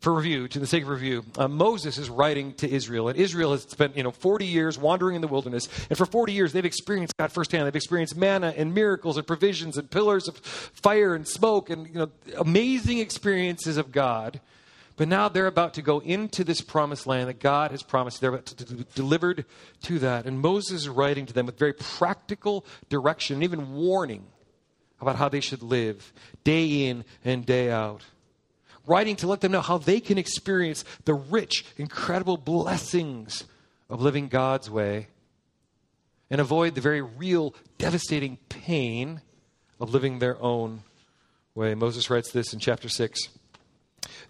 For 0.00 0.12
review, 0.12 0.46
to 0.48 0.58
the 0.58 0.66
sake 0.66 0.82
of 0.82 0.88
review, 0.90 1.24
uh, 1.36 1.48
Moses 1.48 1.98
is 1.98 2.10
writing 2.10 2.52
to 2.54 2.70
Israel, 2.70 3.08
and 3.08 3.18
Israel 3.18 3.52
has 3.52 3.62
spent 3.62 3.96
you 3.96 4.02
know 4.02 4.10
40 4.10 4.44
years 4.44 4.78
wandering 4.78 5.16
in 5.16 5.22
the 5.22 5.28
wilderness, 5.28 5.68
and 5.88 5.96
for 5.96 6.06
40 6.06 6.32
years 6.32 6.52
they've 6.52 6.64
experienced 6.64 7.16
God 7.16 7.32
firsthand. 7.32 7.66
They've 7.66 7.74
experienced 7.74 8.16
manna 8.16 8.52
and 8.56 8.74
miracles 8.74 9.16
and 9.16 9.26
provisions 9.26 9.78
and 9.78 9.90
pillars 9.90 10.28
of 10.28 10.36
fire 10.36 11.14
and 11.14 11.26
smoke 11.26 11.70
and 11.70 11.88
you 11.88 11.94
know 11.94 12.10
amazing 12.38 12.98
experiences 12.98 13.78
of 13.78 13.90
God. 13.90 14.40
But 14.96 15.08
now 15.08 15.28
they're 15.28 15.46
about 15.46 15.74
to 15.74 15.82
go 15.82 15.98
into 16.00 16.42
this 16.42 16.60
promised 16.60 17.06
land 17.06 17.28
that 17.28 17.38
God 17.38 17.70
has 17.70 17.82
promised. 17.82 18.20
They're 18.20 18.30
about 18.30 18.46
to 18.46 18.74
be 18.74 18.86
delivered 18.94 19.44
to 19.82 19.98
that. 19.98 20.24
And 20.24 20.40
Moses 20.40 20.82
is 20.82 20.88
writing 20.88 21.26
to 21.26 21.34
them 21.34 21.46
with 21.46 21.58
very 21.58 21.74
practical 21.74 22.64
direction 22.88 23.36
and 23.36 23.44
even 23.44 23.74
warning 23.74 24.24
about 25.00 25.16
how 25.16 25.28
they 25.28 25.40
should 25.40 25.62
live 25.62 26.12
day 26.44 26.86
in 26.86 27.04
and 27.24 27.44
day 27.44 27.70
out. 27.70 28.02
Writing 28.86 29.16
to 29.16 29.26
let 29.26 29.40
them 29.40 29.52
know 29.52 29.60
how 29.60 29.78
they 29.78 30.00
can 30.00 30.16
experience 30.16 30.84
the 31.04 31.14
rich, 31.14 31.64
incredible 31.76 32.36
blessings 32.36 33.44
of 33.90 34.00
living 34.00 34.28
God's 34.28 34.70
way 34.70 35.08
and 36.30 36.40
avoid 36.40 36.74
the 36.74 36.80
very 36.80 37.02
real, 37.02 37.54
devastating 37.78 38.38
pain 38.48 39.20
of 39.80 39.92
living 39.92 40.18
their 40.18 40.40
own 40.40 40.82
way. 41.54 41.74
Moses 41.74 42.10
writes 42.10 42.30
this 42.32 42.52
in 42.52 42.58
chapter 42.58 42.88
6. 42.88 43.20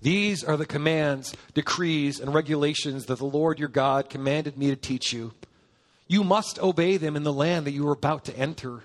These 0.03 0.45
are 0.45 0.57
the 0.57 0.67
commands, 0.67 1.35
decrees, 1.55 2.21
and 2.21 2.35
regulations 2.35 3.07
that 3.07 3.19
the 3.19 3.25
Lord 3.25 3.59
your 3.59 3.69
God 3.69 4.11
commanded 4.11 4.59
me 4.59 4.69
to 4.69 4.77
teach 4.77 5.13
you. 5.13 5.33
You 6.07 6.23
must 6.23 6.59
obey 6.61 6.97
them 6.99 7.17
in 7.17 7.25
the 7.25 7.33
land 7.33 7.67
that 7.67 7.73
you 7.73 7.89
are 7.89 7.93
about 7.93 8.25
to 8.27 8.37
enter 8.37 8.85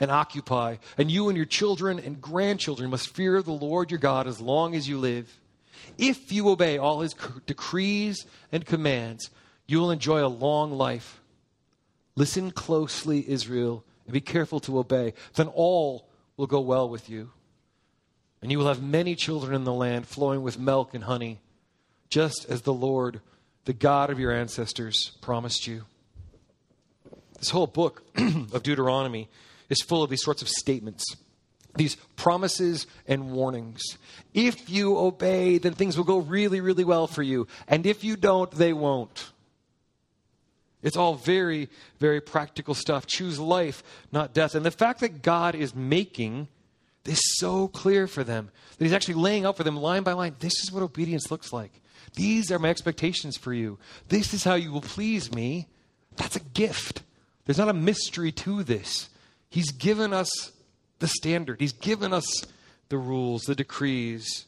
and 0.00 0.10
occupy, 0.10 0.76
and 0.98 1.10
you 1.10 1.28
and 1.28 1.36
your 1.36 1.46
children 1.46 1.98
and 1.98 2.20
grandchildren 2.20 2.90
must 2.90 3.14
fear 3.14 3.42
the 3.42 3.52
Lord 3.52 3.90
your 3.90 4.00
God 4.00 4.26
as 4.26 4.40
long 4.40 4.74
as 4.74 4.88
you 4.88 4.98
live. 4.98 5.38
If 5.98 6.32
you 6.32 6.48
obey 6.48 6.78
all 6.78 7.00
his 7.00 7.14
decrees 7.46 8.26
and 8.50 8.64
commands, 8.64 9.30
you 9.66 9.78
will 9.78 9.90
enjoy 9.90 10.24
a 10.24 10.28
long 10.28 10.72
life. 10.72 11.20
Listen 12.16 12.50
closely, 12.50 13.28
Israel, 13.28 13.84
and 14.06 14.12
be 14.12 14.20
careful 14.20 14.58
to 14.60 14.78
obey. 14.78 15.14
Then 15.34 15.48
all 15.48 16.08
will 16.36 16.46
go 16.46 16.60
well 16.60 16.88
with 16.88 17.08
you 17.08 17.30
and 18.42 18.50
you 18.50 18.58
will 18.58 18.68
have 18.68 18.82
many 18.82 19.14
children 19.14 19.54
in 19.54 19.64
the 19.64 19.72
land 19.72 20.06
flowing 20.06 20.42
with 20.42 20.58
milk 20.58 20.94
and 20.94 21.04
honey, 21.04 21.38
just 22.08 22.46
as 22.48 22.62
the 22.62 22.72
Lord, 22.72 23.20
the 23.66 23.72
God 23.72 24.10
of 24.10 24.18
your 24.18 24.32
ancestors, 24.32 25.12
promised 25.20 25.66
you. 25.66 25.84
This 27.38 27.50
whole 27.50 27.66
book 27.66 28.02
of 28.16 28.62
Deuteronomy 28.62 29.28
is 29.70 29.80
full 29.80 30.02
of 30.02 30.10
these 30.10 30.22
sorts 30.22 30.42
of 30.42 30.48
statements, 30.48 31.04
these 31.76 31.96
promises 32.16 32.86
and 33.06 33.32
warnings. 33.32 33.80
If 34.34 34.68
you 34.68 34.98
obey, 34.98 35.58
then 35.58 35.72
things 35.72 35.96
will 35.96 36.04
go 36.04 36.18
really, 36.18 36.60
really 36.60 36.84
well 36.84 37.06
for 37.06 37.22
you. 37.22 37.46
And 37.68 37.86
if 37.86 38.04
you 38.04 38.16
don't, 38.16 38.50
they 38.50 38.72
won't. 38.72 39.30
It's 40.82 40.96
all 40.96 41.14
very, 41.14 41.68
very 41.98 42.20
practical 42.20 42.74
stuff. 42.74 43.06
Choose 43.06 43.38
life, 43.38 43.82
not 44.12 44.34
death. 44.34 44.54
And 44.54 44.64
the 44.64 44.70
fact 44.70 45.00
that 45.00 45.22
God 45.22 45.54
is 45.54 45.74
making 45.74 46.48
this 47.04 47.20
so 47.36 47.68
clear 47.68 48.06
for 48.06 48.24
them 48.24 48.50
that 48.76 48.84
he's 48.84 48.92
actually 48.92 49.14
laying 49.14 49.44
out 49.44 49.56
for 49.56 49.64
them 49.64 49.76
line 49.76 50.02
by 50.02 50.12
line 50.12 50.36
this 50.40 50.62
is 50.62 50.70
what 50.72 50.82
obedience 50.82 51.30
looks 51.30 51.52
like. 51.52 51.80
These 52.14 52.50
are 52.50 52.58
my 52.58 52.70
expectations 52.70 53.36
for 53.36 53.54
you. 53.54 53.78
This 54.08 54.34
is 54.34 54.42
how 54.44 54.54
you 54.54 54.72
will 54.72 54.80
please 54.80 55.32
me. 55.32 55.68
That's 56.16 56.36
a 56.36 56.40
gift. 56.40 57.02
There's 57.44 57.58
not 57.58 57.68
a 57.68 57.74
mystery 57.74 58.32
to 58.32 58.62
this. 58.62 59.10
He's 59.50 59.72
given 59.72 60.12
us 60.12 60.30
the 60.98 61.08
standard, 61.08 61.60
He's 61.60 61.72
given 61.72 62.12
us 62.12 62.26
the 62.88 62.98
rules, 62.98 63.42
the 63.42 63.54
decrees. 63.54 64.46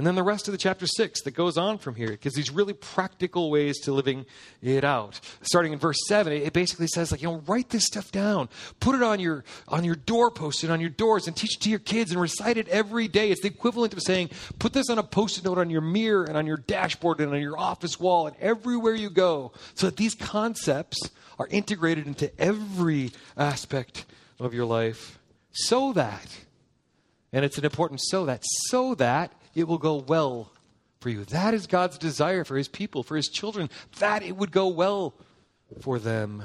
And 0.00 0.06
then 0.06 0.14
the 0.14 0.22
rest 0.22 0.48
of 0.48 0.52
the 0.52 0.58
chapter 0.58 0.86
six 0.86 1.20
that 1.24 1.32
goes 1.32 1.58
on 1.58 1.76
from 1.76 1.94
here 1.94 2.16
gives 2.16 2.34
these 2.34 2.50
really 2.50 2.72
practical 2.72 3.50
ways 3.50 3.78
to 3.80 3.92
living 3.92 4.24
it 4.62 4.82
out. 4.82 5.20
Starting 5.42 5.74
in 5.74 5.78
verse 5.78 5.98
seven, 6.08 6.32
it 6.32 6.54
basically 6.54 6.86
says 6.86 7.12
like, 7.12 7.20
you 7.20 7.28
know, 7.28 7.42
write 7.46 7.68
this 7.68 7.84
stuff 7.84 8.10
down, 8.10 8.48
put 8.80 8.94
it 8.94 9.02
on 9.02 9.20
your 9.20 9.44
on 9.68 9.84
your 9.84 9.96
doorpost 9.96 10.62
and 10.62 10.72
on 10.72 10.80
your 10.80 10.88
doors, 10.88 11.26
and 11.26 11.36
teach 11.36 11.56
it 11.56 11.60
to 11.60 11.68
your 11.68 11.80
kids 11.80 12.12
and 12.12 12.18
recite 12.18 12.56
it 12.56 12.66
every 12.68 13.08
day. 13.08 13.30
It's 13.30 13.42
the 13.42 13.48
equivalent 13.48 13.92
of 13.92 14.00
saying, 14.00 14.30
put 14.58 14.72
this 14.72 14.88
on 14.88 14.96
a 14.96 15.02
post-it 15.02 15.44
note 15.44 15.58
on 15.58 15.68
your 15.68 15.82
mirror 15.82 16.24
and 16.24 16.34
on 16.34 16.46
your 16.46 16.56
dashboard 16.56 17.20
and 17.20 17.34
on 17.34 17.42
your 17.42 17.58
office 17.58 18.00
wall 18.00 18.26
and 18.26 18.34
everywhere 18.40 18.94
you 18.94 19.10
go, 19.10 19.52
so 19.74 19.84
that 19.84 19.98
these 19.98 20.14
concepts 20.14 20.98
are 21.38 21.46
integrated 21.48 22.06
into 22.06 22.32
every 22.40 23.10
aspect 23.36 24.06
of 24.38 24.54
your 24.54 24.64
life, 24.64 25.18
so 25.52 25.92
that, 25.92 26.38
and 27.34 27.44
it's 27.44 27.58
an 27.58 27.66
important 27.66 28.00
so 28.02 28.24
that, 28.24 28.40
so 28.70 28.94
that 28.94 29.30
it 29.54 29.66
will 29.66 29.78
go 29.78 29.96
well 29.96 30.52
for 31.00 31.08
you. 31.08 31.24
That 31.26 31.54
is 31.54 31.66
God's 31.66 31.98
desire 31.98 32.44
for 32.44 32.56
his 32.56 32.68
people, 32.68 33.02
for 33.02 33.16
his 33.16 33.28
children, 33.28 33.70
that 33.98 34.22
it 34.22 34.36
would 34.36 34.52
go 34.52 34.68
well 34.68 35.14
for 35.80 35.98
them. 35.98 36.44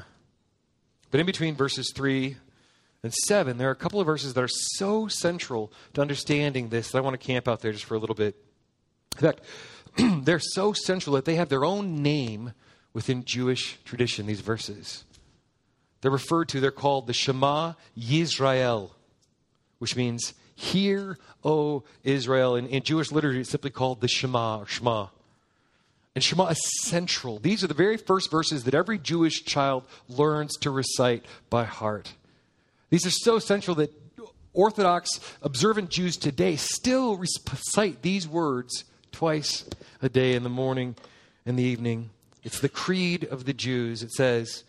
But 1.12 1.19
in 1.19 1.25
between 1.25 1.55
verses 1.55 1.91
3 1.95 2.38
and 3.03 3.13
7, 3.13 3.57
there 3.57 3.67
are 3.67 3.71
a 3.71 3.75
couple 3.75 4.00
of 4.00 4.05
verses 4.05 4.33
that 4.33 4.43
are 4.43 4.50
so 4.50 5.07
central 5.07 5.71
to 5.93 6.01
understanding 6.01 6.69
this 6.69 6.91
that 6.91 6.97
I 6.97 7.01
want 7.01 7.19
to 7.19 7.25
camp 7.25 7.47
out 7.47 7.62
there 7.62 7.71
just 7.71 7.85
for 7.85 7.95
a 7.95 8.00
little 8.00 8.15
bit. 8.15 8.35
In 9.17 9.21
fact, 9.21 9.41
they're 10.25 10.39
so 10.39 10.74
central 10.74 11.15
that 11.15 11.25
they 11.25 11.35
have 11.35 11.50
their 11.50 11.65
own 11.65 12.01
name 12.01 12.53
within 12.93 13.25
Jewish 13.25 13.77
tradition, 13.83 14.25
these 14.25 14.41
verses. 14.41 15.03
They're 16.01 16.12
referred 16.12 16.50
to, 16.50 16.59
they're 16.59 16.71
called 16.71 17.07
the 17.07 17.13
Shema 17.13 17.74
Yisrael, 17.97 18.91
which 19.79 19.95
means 19.95 20.33
Hear, 20.55 21.17
O 21.43 21.83
Israel. 22.03 22.55
In, 22.55 22.67
in 22.67 22.83
Jewish 22.83 23.12
literature, 23.12 23.39
it's 23.39 23.50
simply 23.50 23.71
called 23.71 24.01
the 24.01 24.07
Shema 24.07 24.59
or 24.59 24.67
Shema. 24.67 25.07
And 26.15 26.24
Shema 26.24 26.47
is 26.47 26.81
central. 26.81 27.39
These 27.39 27.63
are 27.63 27.67
the 27.67 27.74
very 27.74 27.97
first 27.97 28.31
verses 28.31 28.63
that 28.63 28.74
every 28.74 28.97
Jewish 28.97 29.43
child 29.43 29.83
learns 30.07 30.55
to 30.62 30.71
recite 30.71 31.25
by 31.50 31.65
heart. 31.65 32.13
These 32.89 33.05
are 33.05 33.12
so 33.12 33.39
central 33.39 33.75
that 33.75 33.93
Orthodox 34.53 35.19
observant 35.41 35.89
Jews 35.89 36.15
today 36.15 36.55
still 36.55 37.17
recite 37.17 38.01
these 38.01 38.25
words 38.25 38.85
twice 39.12 39.65
a 40.01 40.07
day 40.07 40.33
in 40.33 40.43
the 40.43 40.50
morning 40.50 40.95
and 41.45 41.59
the 41.59 41.63
evening. 41.63 42.12
It's 42.43 42.62
the 42.62 42.69
creed 42.69 43.25
of 43.25 43.43
the 43.43 43.53
Jews. 43.53 44.01
It 44.01 44.12
says, 44.12 44.63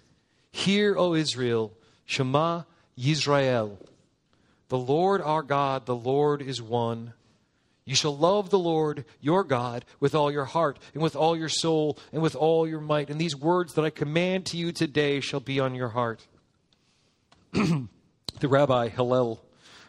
Hear, 0.51 0.97
O 0.99 1.15
Israel, 1.15 1.73
Shema 2.07 2.63
Yisrael. 2.99 3.77
The 4.69 4.79
Lord 4.79 5.21
our 5.23 5.43
God, 5.43 5.87
the 5.87 5.97
Lord 5.97 6.43
is 6.43 6.61
one. 6.61 7.13
You 7.85 7.95
shall 7.95 8.17
love 8.17 8.51
the 8.51 8.59
Lord 8.59 9.05
your 9.21 9.45
God 9.45 9.85
with 10.01 10.15
all 10.15 10.31
your 10.31 10.45
heart 10.45 10.79
and 10.93 11.03
with 11.03 11.15
all 11.15 11.37
your 11.37 11.49
soul 11.49 11.97
and 12.13 12.21
with 12.21 12.35
all 12.35 12.67
your 12.67 12.81
might. 12.81 13.11
And 13.11 13.21
these 13.21 13.37
words 13.37 13.75
that 13.75 13.85
I 13.85 13.91
command 13.91 14.47
to 14.47 14.57
you 14.57 14.73
today 14.73 15.21
shall 15.21 15.39
be 15.39 15.61
on 15.61 15.77
your 15.77 15.91
heart. 15.91 16.27
the 17.53 17.89
rabbi 18.43 18.89
Hillel, 18.89 19.41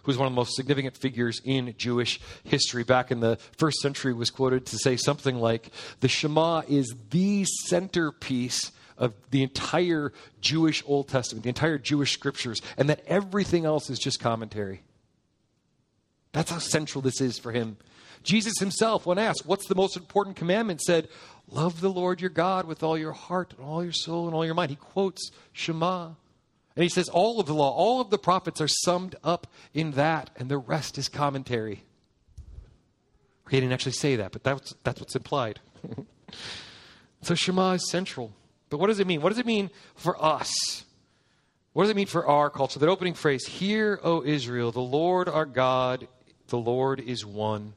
who 0.03 0.12
was 0.12 0.17
one 0.17 0.27
of 0.27 0.31
the 0.31 0.36
most 0.36 0.55
significant 0.55 0.96
figures 0.96 1.41
in 1.43 1.74
Jewish 1.75 2.19
history 2.43 2.84
back 2.84 3.10
in 3.10 3.19
the 3.19 3.38
first 3.57 3.79
century, 3.79 4.13
was 4.13 4.29
quoted 4.29 4.67
to 4.67 4.77
say 4.77 4.96
something 4.96 5.38
like 5.38 5.72
The 6.01 6.07
Shema 6.07 6.62
is 6.69 6.93
the 7.10 7.46
centerpiece 7.65 8.72
of 8.98 9.13
the 9.32 9.44
entire 9.44 10.12
Jewish 10.42 10.84
Old 10.86 11.08
Testament, 11.08 11.44
the 11.44 11.50
entire 11.50 11.77
Jewish 11.77 12.13
scriptures, 12.13 12.62
and 12.77 12.89
that 12.89 13.04
everything 13.08 13.66
else 13.66 13.89
is 13.89 14.00
just 14.00 14.20
commentary. 14.20 14.82
That's 16.32 16.51
how 16.51 16.60
central 16.60 17.01
this 17.01 17.22
is 17.22 17.39
for 17.39 17.51
him. 17.51 17.77
Jesus 18.24 18.60
himself, 18.60 19.06
when 19.06 19.18
asked, 19.18 19.46
What's 19.46 19.68
the 19.68 19.75
most 19.75 19.96
important 19.96 20.36
commandment? 20.36 20.82
said, 20.82 21.08
Love 21.50 21.80
the 21.80 21.89
Lord 21.89 22.20
your 22.20 22.30
God 22.30 22.66
with 22.66 22.84
all 22.84 22.98
your 22.98 23.13
heart 23.13 23.54
and 23.58 23.66
all 23.66 23.84
your 23.84 23.94
soul 23.94 24.25
and 24.25 24.36
all 24.36 24.46
your 24.46 24.54
mind. 24.54 24.70
He 24.70 24.75
quotes 24.75 25.32
Shema. 25.54 26.08
And 26.75 26.84
he 26.84 26.89
says, 26.89 27.10
All 27.10 27.39
of 27.39 27.46
the 27.46 27.54
law, 27.54 27.72
all 27.72 28.01
of 28.01 28.10
the 28.10 28.18
prophets 28.18 28.60
are 28.62 28.68
summed 28.68 29.16
up 29.24 29.48
in 29.74 29.92
that, 29.92 30.30
and 30.36 30.50
the 30.50 30.58
rest 30.58 30.98
is 30.98 31.08
commentary. 31.08 31.84
He 33.50 33.60
didn't 33.60 33.72
actually 33.72 33.94
say 33.94 34.18
that, 34.18 34.34
but 34.34 34.44
that's, 34.44 34.75
that's 34.84 35.00
what's 35.00 35.16
implied. 35.16 35.60
so 37.22 37.34
Shema 37.34 37.74
is 37.74 37.89
central. 37.89 38.34
But 38.70 38.80
what 38.80 38.88
does 38.88 39.00
it 39.00 39.08
mean? 39.08 39.22
What 39.22 39.30
does 39.30 39.40
it 39.40 39.46
mean 39.46 39.70
for 39.96 40.22
us? 40.24 40.52
What 41.74 41.84
does 41.84 41.92
it 41.92 41.96
mean 41.96 42.08
for 42.08 42.26
our 42.26 42.50
culture? 42.50 42.80
That 42.80 42.90
opening 42.90 43.14
phrase, 43.14 43.46
Hear, 43.46 44.00
O 44.04 44.24
Israel, 44.24 44.72
the 44.72 44.80
Lord 44.80 45.30
our 45.30 45.46
God, 45.46 46.08
the 46.48 46.58
Lord 46.58 47.00
is 47.00 47.26
one. 47.26 47.74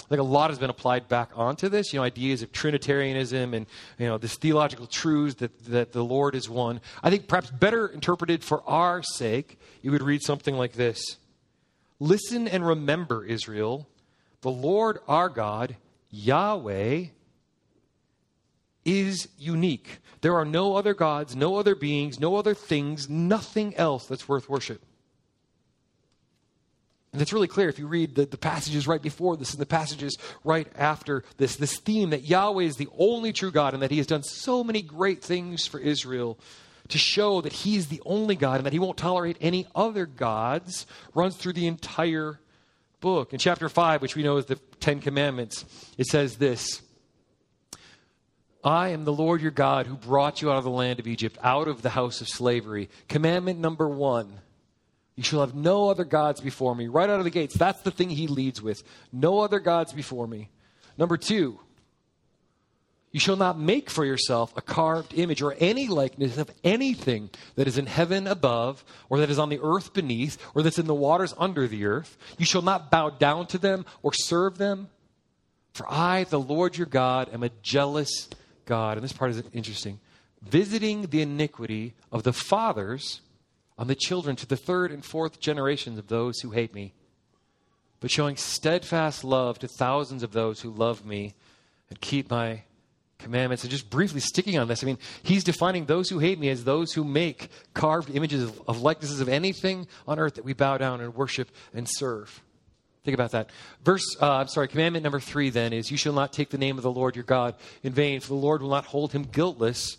I 0.00 0.08
think 0.08 0.20
a 0.20 0.24
lot 0.24 0.50
has 0.50 0.58
been 0.58 0.70
applied 0.70 1.06
back 1.06 1.30
onto 1.36 1.68
this, 1.68 1.92
you 1.92 2.00
know, 2.00 2.02
ideas 2.02 2.42
of 2.42 2.50
Trinitarianism 2.50 3.54
and, 3.54 3.66
you 3.96 4.08
know, 4.08 4.18
this 4.18 4.34
theological 4.34 4.88
truths 4.88 5.36
that, 5.36 5.56
that 5.66 5.92
the 5.92 6.02
Lord 6.02 6.34
is 6.34 6.48
one. 6.48 6.80
I 7.00 7.10
think 7.10 7.28
perhaps 7.28 7.48
better 7.48 7.86
interpreted 7.86 8.42
for 8.42 8.68
our 8.68 9.04
sake, 9.04 9.60
you 9.82 9.92
would 9.92 10.02
read 10.02 10.22
something 10.22 10.56
like 10.56 10.72
this 10.72 11.00
Listen 12.00 12.48
and 12.48 12.66
remember, 12.66 13.24
Israel, 13.24 13.86
the 14.40 14.50
Lord 14.50 14.98
our 15.06 15.28
God, 15.28 15.76
Yahweh, 16.10 17.04
is 18.84 19.28
unique. 19.38 19.98
There 20.20 20.36
are 20.36 20.44
no 20.44 20.76
other 20.76 20.94
gods, 20.94 21.34
no 21.34 21.56
other 21.56 21.74
beings, 21.74 22.20
no 22.20 22.36
other 22.36 22.54
things, 22.54 23.08
nothing 23.08 23.74
else 23.76 24.06
that's 24.06 24.28
worth 24.28 24.48
worship. 24.48 24.82
And 27.12 27.20
it's 27.20 27.32
really 27.32 27.48
clear 27.48 27.68
if 27.68 27.78
you 27.78 27.88
read 27.88 28.14
the, 28.14 28.24
the 28.24 28.38
passages 28.38 28.86
right 28.86 29.02
before 29.02 29.36
this 29.36 29.52
and 29.52 29.60
the 29.60 29.66
passages 29.66 30.16
right 30.44 30.68
after 30.76 31.24
this, 31.38 31.56
this 31.56 31.78
theme 31.78 32.10
that 32.10 32.22
Yahweh 32.22 32.62
is 32.62 32.76
the 32.76 32.88
only 32.96 33.32
true 33.32 33.50
God 33.50 33.74
and 33.74 33.82
that 33.82 33.90
He 33.90 33.96
has 33.96 34.06
done 34.06 34.22
so 34.22 34.62
many 34.62 34.80
great 34.80 35.22
things 35.22 35.66
for 35.66 35.80
Israel 35.80 36.38
to 36.88 36.98
show 36.98 37.40
that 37.40 37.52
He 37.52 37.76
is 37.76 37.88
the 37.88 38.02
only 38.06 38.36
God 38.36 38.58
and 38.58 38.66
that 38.66 38.72
He 38.72 38.78
won't 38.78 38.96
tolerate 38.96 39.38
any 39.40 39.66
other 39.74 40.06
gods 40.06 40.86
runs 41.14 41.36
through 41.36 41.54
the 41.54 41.66
entire 41.66 42.38
book. 43.00 43.32
In 43.32 43.40
chapter 43.40 43.68
5, 43.68 44.02
which 44.02 44.14
we 44.14 44.22
know 44.22 44.36
is 44.36 44.46
the 44.46 44.56
Ten 44.78 45.00
Commandments, 45.00 45.64
it 45.98 46.06
says 46.06 46.36
this 46.36 46.80
I 48.62 48.90
am 48.90 49.04
the 49.04 49.12
Lord 49.12 49.40
your 49.40 49.50
God 49.50 49.86
who 49.86 49.94
brought 49.94 50.42
you 50.42 50.50
out 50.50 50.58
of 50.58 50.64
the 50.64 50.70
land 50.70 51.00
of 51.00 51.06
Egypt, 51.06 51.38
out 51.42 51.68
of 51.68 51.82
the 51.82 51.90
house 51.90 52.20
of 52.20 52.28
slavery. 52.28 52.90
Commandment 53.08 53.58
number 53.58 53.88
one 53.88 54.40
you 55.20 55.24
shall 55.24 55.40
have 55.40 55.54
no 55.54 55.90
other 55.90 56.04
gods 56.04 56.40
before 56.40 56.74
me. 56.74 56.88
Right 56.88 57.10
out 57.10 57.18
of 57.18 57.24
the 57.24 57.30
gates, 57.30 57.54
that's 57.54 57.82
the 57.82 57.90
thing 57.90 58.08
he 58.08 58.26
leads 58.26 58.62
with. 58.62 58.82
No 59.12 59.40
other 59.40 59.60
gods 59.60 59.92
before 59.92 60.26
me. 60.26 60.48
Number 60.96 61.18
two, 61.18 61.60
you 63.12 63.20
shall 63.20 63.36
not 63.36 63.58
make 63.58 63.90
for 63.90 64.04
yourself 64.04 64.56
a 64.56 64.62
carved 64.62 65.12
image 65.12 65.42
or 65.42 65.54
any 65.58 65.88
likeness 65.88 66.38
of 66.38 66.50
anything 66.64 67.28
that 67.56 67.68
is 67.68 67.76
in 67.76 67.84
heaven 67.84 68.26
above, 68.26 68.82
or 69.10 69.18
that 69.18 69.28
is 69.28 69.38
on 69.38 69.50
the 69.50 69.60
earth 69.62 69.92
beneath, 69.92 70.38
or 70.54 70.62
that's 70.62 70.78
in 70.78 70.86
the 70.86 70.94
waters 70.94 71.34
under 71.36 71.66
the 71.68 71.84
earth. 71.84 72.16
You 72.38 72.46
shall 72.46 72.62
not 72.62 72.90
bow 72.90 73.10
down 73.10 73.46
to 73.48 73.58
them 73.58 73.84
or 74.02 74.14
serve 74.14 74.56
them. 74.56 74.88
For 75.74 75.86
I, 75.92 76.24
the 76.24 76.40
Lord 76.40 76.78
your 76.78 76.86
God, 76.86 77.28
am 77.32 77.42
a 77.42 77.50
jealous 77.62 78.28
God, 78.70 78.96
and 78.96 79.02
this 79.02 79.12
part 79.12 79.32
is 79.32 79.42
interesting, 79.52 79.98
visiting 80.40 81.02
the 81.08 81.22
iniquity 81.22 81.94
of 82.12 82.22
the 82.22 82.32
fathers 82.32 83.20
on 83.76 83.88
the 83.88 83.96
children 83.96 84.36
to 84.36 84.46
the 84.46 84.56
third 84.56 84.92
and 84.92 85.04
fourth 85.04 85.40
generations 85.40 85.98
of 85.98 86.06
those 86.06 86.38
who 86.38 86.52
hate 86.52 86.72
me, 86.72 86.94
but 87.98 88.12
showing 88.12 88.36
steadfast 88.36 89.24
love 89.24 89.58
to 89.58 89.66
thousands 89.66 90.22
of 90.22 90.30
those 90.30 90.60
who 90.60 90.70
love 90.70 91.04
me 91.04 91.34
and 91.88 92.00
keep 92.00 92.30
my 92.30 92.62
commandments. 93.18 93.64
And 93.64 93.72
just 93.72 93.90
briefly 93.90 94.20
sticking 94.20 94.56
on 94.56 94.68
this, 94.68 94.84
I 94.84 94.86
mean, 94.86 94.98
he's 95.24 95.42
defining 95.42 95.86
those 95.86 96.08
who 96.08 96.20
hate 96.20 96.38
me 96.38 96.48
as 96.48 96.62
those 96.62 96.92
who 96.92 97.02
make 97.02 97.50
carved 97.74 98.08
images 98.14 98.44
of, 98.44 98.62
of 98.68 98.82
likenesses 98.82 99.20
of 99.20 99.28
anything 99.28 99.88
on 100.06 100.20
earth 100.20 100.36
that 100.36 100.44
we 100.44 100.52
bow 100.52 100.78
down 100.78 101.00
and 101.00 101.16
worship 101.16 101.50
and 101.74 101.88
serve. 101.88 102.40
Think 103.04 103.14
about 103.14 103.30
that. 103.32 103.50
Verse, 103.82 104.04
uh, 104.20 104.36
I'm 104.36 104.48
sorry, 104.48 104.68
commandment 104.68 105.02
number 105.02 105.20
three 105.20 105.50
then 105.50 105.72
is, 105.72 105.90
You 105.90 105.96
shall 105.96 106.12
not 106.12 106.32
take 106.32 106.50
the 106.50 106.58
name 106.58 106.76
of 106.76 106.82
the 106.82 106.90
Lord 106.90 107.16
your 107.16 107.24
God 107.24 107.54
in 107.82 107.92
vain, 107.92 108.20
for 108.20 108.28
the 108.28 108.34
Lord 108.34 108.60
will 108.60 108.70
not 108.70 108.84
hold 108.84 109.12
him 109.12 109.22
guiltless 109.22 109.96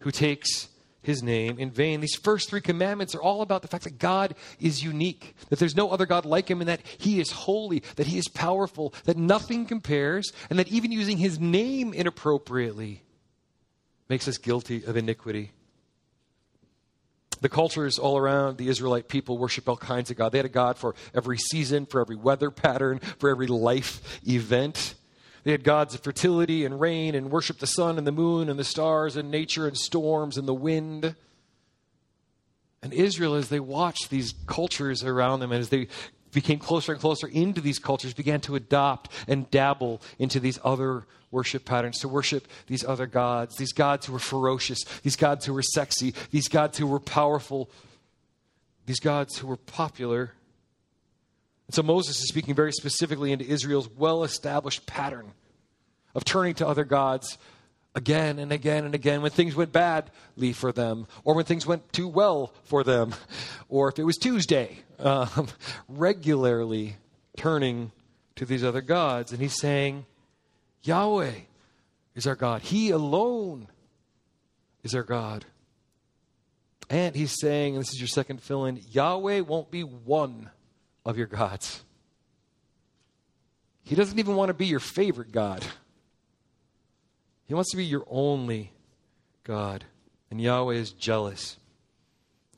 who 0.00 0.10
takes 0.10 0.68
his 1.02 1.22
name 1.22 1.58
in 1.58 1.70
vain. 1.70 2.00
These 2.00 2.16
first 2.16 2.50
three 2.50 2.60
commandments 2.60 3.14
are 3.14 3.22
all 3.22 3.42
about 3.42 3.62
the 3.62 3.68
fact 3.68 3.84
that 3.84 3.98
God 3.98 4.34
is 4.60 4.84
unique, 4.84 5.34
that 5.48 5.58
there's 5.58 5.76
no 5.76 5.90
other 5.90 6.06
God 6.06 6.24
like 6.24 6.48
him, 6.48 6.60
and 6.60 6.68
that 6.68 6.80
he 6.98 7.20
is 7.20 7.30
holy, 7.30 7.82
that 7.96 8.06
he 8.06 8.18
is 8.18 8.28
powerful, 8.28 8.94
that 9.04 9.16
nothing 9.16 9.66
compares, 9.66 10.30
and 10.48 10.58
that 10.58 10.68
even 10.68 10.92
using 10.92 11.18
his 11.18 11.40
name 11.40 11.92
inappropriately 11.92 13.02
makes 14.08 14.28
us 14.28 14.38
guilty 14.38 14.84
of 14.84 14.96
iniquity. 14.96 15.52
The 17.42 17.48
cultures 17.48 17.98
all 17.98 18.16
around 18.16 18.56
the 18.56 18.68
Israelite 18.68 19.08
people 19.08 19.36
worship 19.36 19.68
all 19.68 19.76
kinds 19.76 20.12
of 20.12 20.16
God. 20.16 20.30
They 20.30 20.38
had 20.38 20.46
a 20.46 20.48
God 20.48 20.78
for 20.78 20.94
every 21.12 21.38
season, 21.38 21.86
for 21.86 22.00
every 22.00 22.14
weather 22.14 22.52
pattern, 22.52 23.00
for 23.18 23.28
every 23.28 23.48
life 23.48 24.20
event. 24.26 24.94
They 25.42 25.50
had 25.50 25.64
gods 25.64 25.92
of 25.92 26.02
fertility 26.02 26.64
and 26.64 26.80
rain 26.80 27.16
and 27.16 27.32
worshiped 27.32 27.58
the 27.58 27.66
sun 27.66 27.98
and 27.98 28.06
the 28.06 28.12
moon 28.12 28.48
and 28.48 28.60
the 28.60 28.64
stars 28.64 29.16
and 29.16 29.28
nature 29.32 29.66
and 29.66 29.76
storms 29.76 30.38
and 30.38 30.46
the 30.46 30.54
wind. 30.54 31.16
And 32.80 32.92
Israel, 32.92 33.34
as 33.34 33.48
they 33.48 33.60
watched 33.60 34.08
these 34.08 34.34
cultures 34.46 35.02
around 35.02 35.40
them 35.40 35.50
and 35.50 35.60
as 35.60 35.68
they 35.68 35.88
became 36.32 36.58
closer 36.58 36.92
and 36.92 37.00
closer 37.00 37.26
into 37.26 37.60
these 37.60 37.78
cultures, 37.78 38.14
began 38.14 38.40
to 38.42 38.56
adopt 38.56 39.10
and 39.28 39.50
dabble 39.50 40.00
into 40.18 40.40
these 40.40 40.58
other 40.64 41.04
worship 41.30 41.64
patterns, 41.64 41.98
to 42.00 42.08
worship 42.08 42.46
these 42.66 42.84
other 42.84 43.06
gods, 43.06 43.56
these 43.56 43.72
gods 43.72 44.06
who 44.06 44.12
were 44.12 44.18
ferocious, 44.18 44.84
these 45.02 45.16
gods 45.16 45.46
who 45.46 45.54
were 45.54 45.62
sexy, 45.62 46.14
these 46.30 46.48
gods 46.48 46.78
who 46.78 46.86
were 46.86 47.00
powerful, 47.00 47.70
these 48.86 49.00
gods 49.00 49.38
who 49.38 49.46
were 49.46 49.56
popular. 49.56 50.32
And 51.66 51.74
so 51.74 51.82
Moses 51.82 52.20
is 52.20 52.28
speaking 52.28 52.54
very 52.54 52.72
specifically 52.72 53.32
into 53.32 53.46
Israel's 53.46 53.88
well 53.88 54.24
established 54.24 54.86
pattern 54.86 55.32
of 56.14 56.24
turning 56.24 56.54
to 56.54 56.66
other 56.66 56.84
gods 56.84 57.38
again 57.94 58.38
and 58.38 58.52
again 58.52 58.84
and 58.84 58.94
again 58.94 59.22
when 59.22 59.30
things 59.30 59.54
went 59.54 59.72
badly 59.72 60.52
for 60.52 60.72
them, 60.72 61.06
or 61.24 61.34
when 61.34 61.44
things 61.44 61.66
went 61.66 61.92
too 61.92 62.08
well 62.08 62.52
for 62.64 62.84
them, 62.84 63.14
or 63.68 63.88
if 63.88 63.98
it 63.98 64.04
was 64.04 64.16
Tuesday, 64.16 64.78
um, 64.98 65.48
regularly 65.88 66.96
turning 67.36 67.92
to 68.36 68.44
these 68.44 68.64
other 68.64 68.80
gods. 68.80 69.32
And 69.32 69.40
he's 69.40 69.58
saying, 69.58 70.06
Yahweh 70.82 71.32
is 72.14 72.26
our 72.26 72.34
God. 72.34 72.62
He 72.62 72.90
alone 72.90 73.68
is 74.82 74.94
our 74.94 75.02
God. 75.02 75.44
And 76.90 77.14
he's 77.14 77.38
saying, 77.40 77.74
and 77.74 77.82
this 77.82 77.92
is 77.92 78.00
your 78.00 78.08
second 78.08 78.42
fill 78.42 78.66
in, 78.66 78.80
Yahweh 78.90 79.40
won't 79.40 79.70
be 79.70 79.82
one 79.82 80.50
of 81.04 81.16
your 81.16 81.26
gods. 81.26 81.82
He 83.84 83.94
doesn't 83.94 84.18
even 84.18 84.36
want 84.36 84.48
to 84.48 84.54
be 84.54 84.66
your 84.66 84.80
favorite 84.80 85.32
God. 85.32 85.64
He 87.52 87.54
wants 87.54 87.72
to 87.72 87.76
be 87.76 87.84
your 87.84 88.06
only 88.08 88.72
God. 89.44 89.84
And 90.30 90.40
Yahweh 90.40 90.72
is 90.72 90.92
jealous. 90.92 91.58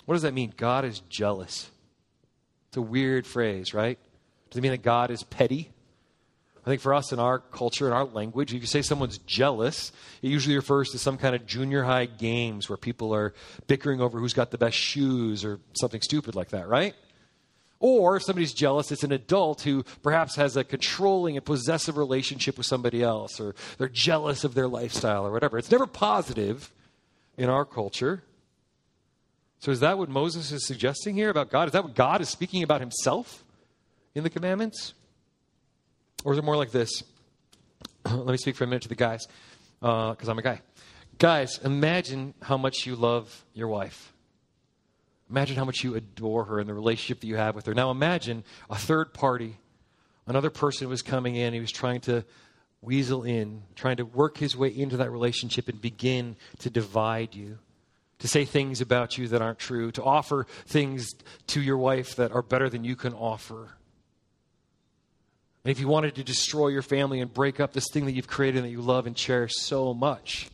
What 0.04 0.14
does 0.14 0.22
that 0.22 0.34
mean? 0.34 0.54
God 0.56 0.84
is 0.84 1.00
jealous. 1.08 1.68
It's 2.68 2.76
a 2.76 2.80
weird 2.80 3.26
phrase, 3.26 3.74
right? 3.74 3.98
Does 4.50 4.58
it 4.58 4.60
mean 4.60 4.70
that 4.70 4.84
God 4.84 5.10
is 5.10 5.24
petty? 5.24 5.72
I 6.64 6.70
think 6.70 6.80
for 6.80 6.94
us 6.94 7.10
in 7.10 7.18
our 7.18 7.40
culture, 7.40 7.88
in 7.88 7.92
our 7.92 8.04
language, 8.04 8.54
if 8.54 8.60
you 8.60 8.68
say 8.68 8.82
someone's 8.82 9.18
jealous, 9.18 9.90
it 10.22 10.28
usually 10.28 10.54
refers 10.54 10.90
to 10.90 10.98
some 10.98 11.18
kind 11.18 11.34
of 11.34 11.44
junior 11.44 11.82
high 11.82 12.06
games 12.06 12.68
where 12.68 12.76
people 12.76 13.12
are 13.12 13.34
bickering 13.66 14.00
over 14.00 14.20
who's 14.20 14.32
got 14.32 14.52
the 14.52 14.58
best 14.58 14.76
shoes 14.76 15.44
or 15.44 15.58
something 15.72 16.02
stupid 16.02 16.36
like 16.36 16.50
that, 16.50 16.68
right? 16.68 16.94
Or 17.86 18.16
if 18.16 18.22
somebody's 18.22 18.54
jealous, 18.54 18.90
it's 18.90 19.04
an 19.04 19.12
adult 19.12 19.60
who 19.60 19.82
perhaps 20.02 20.36
has 20.36 20.56
a 20.56 20.64
controlling 20.64 21.36
and 21.36 21.44
possessive 21.44 21.98
relationship 21.98 22.56
with 22.56 22.64
somebody 22.64 23.02
else, 23.02 23.38
or 23.38 23.54
they're 23.76 23.90
jealous 23.90 24.42
of 24.42 24.54
their 24.54 24.66
lifestyle 24.66 25.26
or 25.26 25.30
whatever. 25.30 25.58
It's 25.58 25.70
never 25.70 25.86
positive 25.86 26.72
in 27.36 27.50
our 27.50 27.66
culture. 27.66 28.22
So, 29.58 29.70
is 29.70 29.80
that 29.80 29.98
what 29.98 30.08
Moses 30.08 30.50
is 30.50 30.66
suggesting 30.66 31.14
here 31.14 31.28
about 31.28 31.50
God? 31.50 31.68
Is 31.68 31.72
that 31.72 31.84
what 31.84 31.94
God 31.94 32.22
is 32.22 32.30
speaking 32.30 32.62
about 32.62 32.80
himself 32.80 33.44
in 34.14 34.22
the 34.22 34.30
commandments? 34.30 34.94
Or 36.24 36.32
is 36.32 36.38
it 36.38 36.44
more 36.44 36.56
like 36.56 36.70
this? 36.70 37.02
Let 38.06 38.28
me 38.28 38.38
speak 38.38 38.56
for 38.56 38.64
a 38.64 38.66
minute 38.66 38.84
to 38.84 38.88
the 38.88 38.94
guys, 38.94 39.26
because 39.80 40.26
uh, 40.26 40.30
I'm 40.30 40.38
a 40.38 40.42
guy. 40.42 40.62
Guys, 41.18 41.58
imagine 41.62 42.32
how 42.40 42.56
much 42.56 42.86
you 42.86 42.96
love 42.96 43.44
your 43.52 43.68
wife. 43.68 44.13
Imagine 45.34 45.56
how 45.56 45.64
much 45.64 45.82
you 45.82 45.96
adore 45.96 46.44
her 46.44 46.60
and 46.60 46.68
the 46.68 46.74
relationship 46.74 47.18
that 47.18 47.26
you 47.26 47.34
have 47.34 47.56
with 47.56 47.66
her. 47.66 47.74
Now 47.74 47.90
imagine 47.90 48.44
a 48.70 48.76
third 48.76 49.12
party, 49.12 49.56
another 50.28 50.48
person 50.48 50.88
was 50.88 51.02
coming 51.02 51.34
in, 51.34 51.52
he 51.52 51.58
was 51.58 51.72
trying 51.72 52.02
to 52.02 52.24
weasel 52.80 53.24
in, 53.24 53.64
trying 53.74 53.96
to 53.96 54.04
work 54.04 54.38
his 54.38 54.56
way 54.56 54.68
into 54.68 54.98
that 54.98 55.10
relationship 55.10 55.68
and 55.68 55.80
begin 55.80 56.36
to 56.60 56.70
divide 56.70 57.34
you, 57.34 57.58
to 58.20 58.28
say 58.28 58.44
things 58.44 58.80
about 58.80 59.18
you 59.18 59.26
that 59.26 59.42
aren't 59.42 59.58
true, 59.58 59.90
to 59.90 60.04
offer 60.04 60.46
things 60.66 61.16
to 61.48 61.60
your 61.60 61.78
wife 61.78 62.14
that 62.14 62.30
are 62.30 62.40
better 62.40 62.68
than 62.68 62.84
you 62.84 62.94
can 62.94 63.12
offer. 63.12 63.70
And 65.64 65.72
if 65.72 65.80
you 65.80 65.88
wanted 65.88 66.14
to 66.14 66.22
destroy 66.22 66.68
your 66.68 66.82
family 66.82 67.20
and 67.20 67.34
break 67.34 67.58
up 67.58 67.72
this 67.72 67.88
thing 67.90 68.04
that 68.04 68.12
you've 68.12 68.28
created 68.28 68.58
and 68.58 68.66
that 68.66 68.70
you 68.70 68.82
love 68.82 69.08
and 69.08 69.16
cherish 69.16 69.54
so 69.56 69.94
much, 69.94 70.48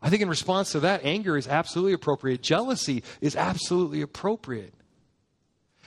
I 0.00 0.10
think 0.10 0.22
in 0.22 0.28
response 0.28 0.72
to 0.72 0.80
that, 0.80 1.04
anger 1.04 1.36
is 1.36 1.48
absolutely 1.48 1.92
appropriate. 1.92 2.42
Jealousy 2.42 3.02
is 3.20 3.34
absolutely 3.34 4.00
appropriate. 4.00 4.74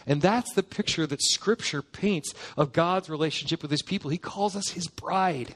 And 0.05 0.21
that's 0.21 0.53
the 0.53 0.63
picture 0.63 1.07
that 1.07 1.21
Scripture 1.21 1.81
paints 1.81 2.33
of 2.57 2.73
God's 2.73 3.09
relationship 3.09 3.61
with 3.61 3.71
His 3.71 3.83
people. 3.83 4.09
He 4.09 4.17
calls 4.17 4.55
us 4.55 4.69
His 4.69 4.87
bride. 4.87 5.55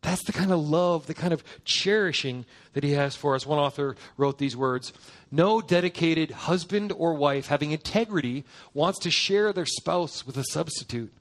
That's 0.00 0.22
the 0.24 0.32
kind 0.32 0.52
of 0.52 0.60
love, 0.60 1.06
the 1.06 1.14
kind 1.14 1.32
of 1.32 1.42
cherishing 1.64 2.46
that 2.72 2.84
He 2.84 2.92
has 2.92 3.16
for 3.16 3.34
us. 3.34 3.44
One 3.44 3.58
author 3.58 3.96
wrote 4.16 4.38
these 4.38 4.56
words 4.56 4.92
No 5.30 5.60
dedicated 5.60 6.30
husband 6.30 6.92
or 6.92 7.14
wife 7.14 7.48
having 7.48 7.72
integrity 7.72 8.44
wants 8.72 9.00
to 9.00 9.10
share 9.10 9.52
their 9.52 9.66
spouse 9.66 10.24
with 10.26 10.36
a 10.36 10.44
substitute. 10.44 11.12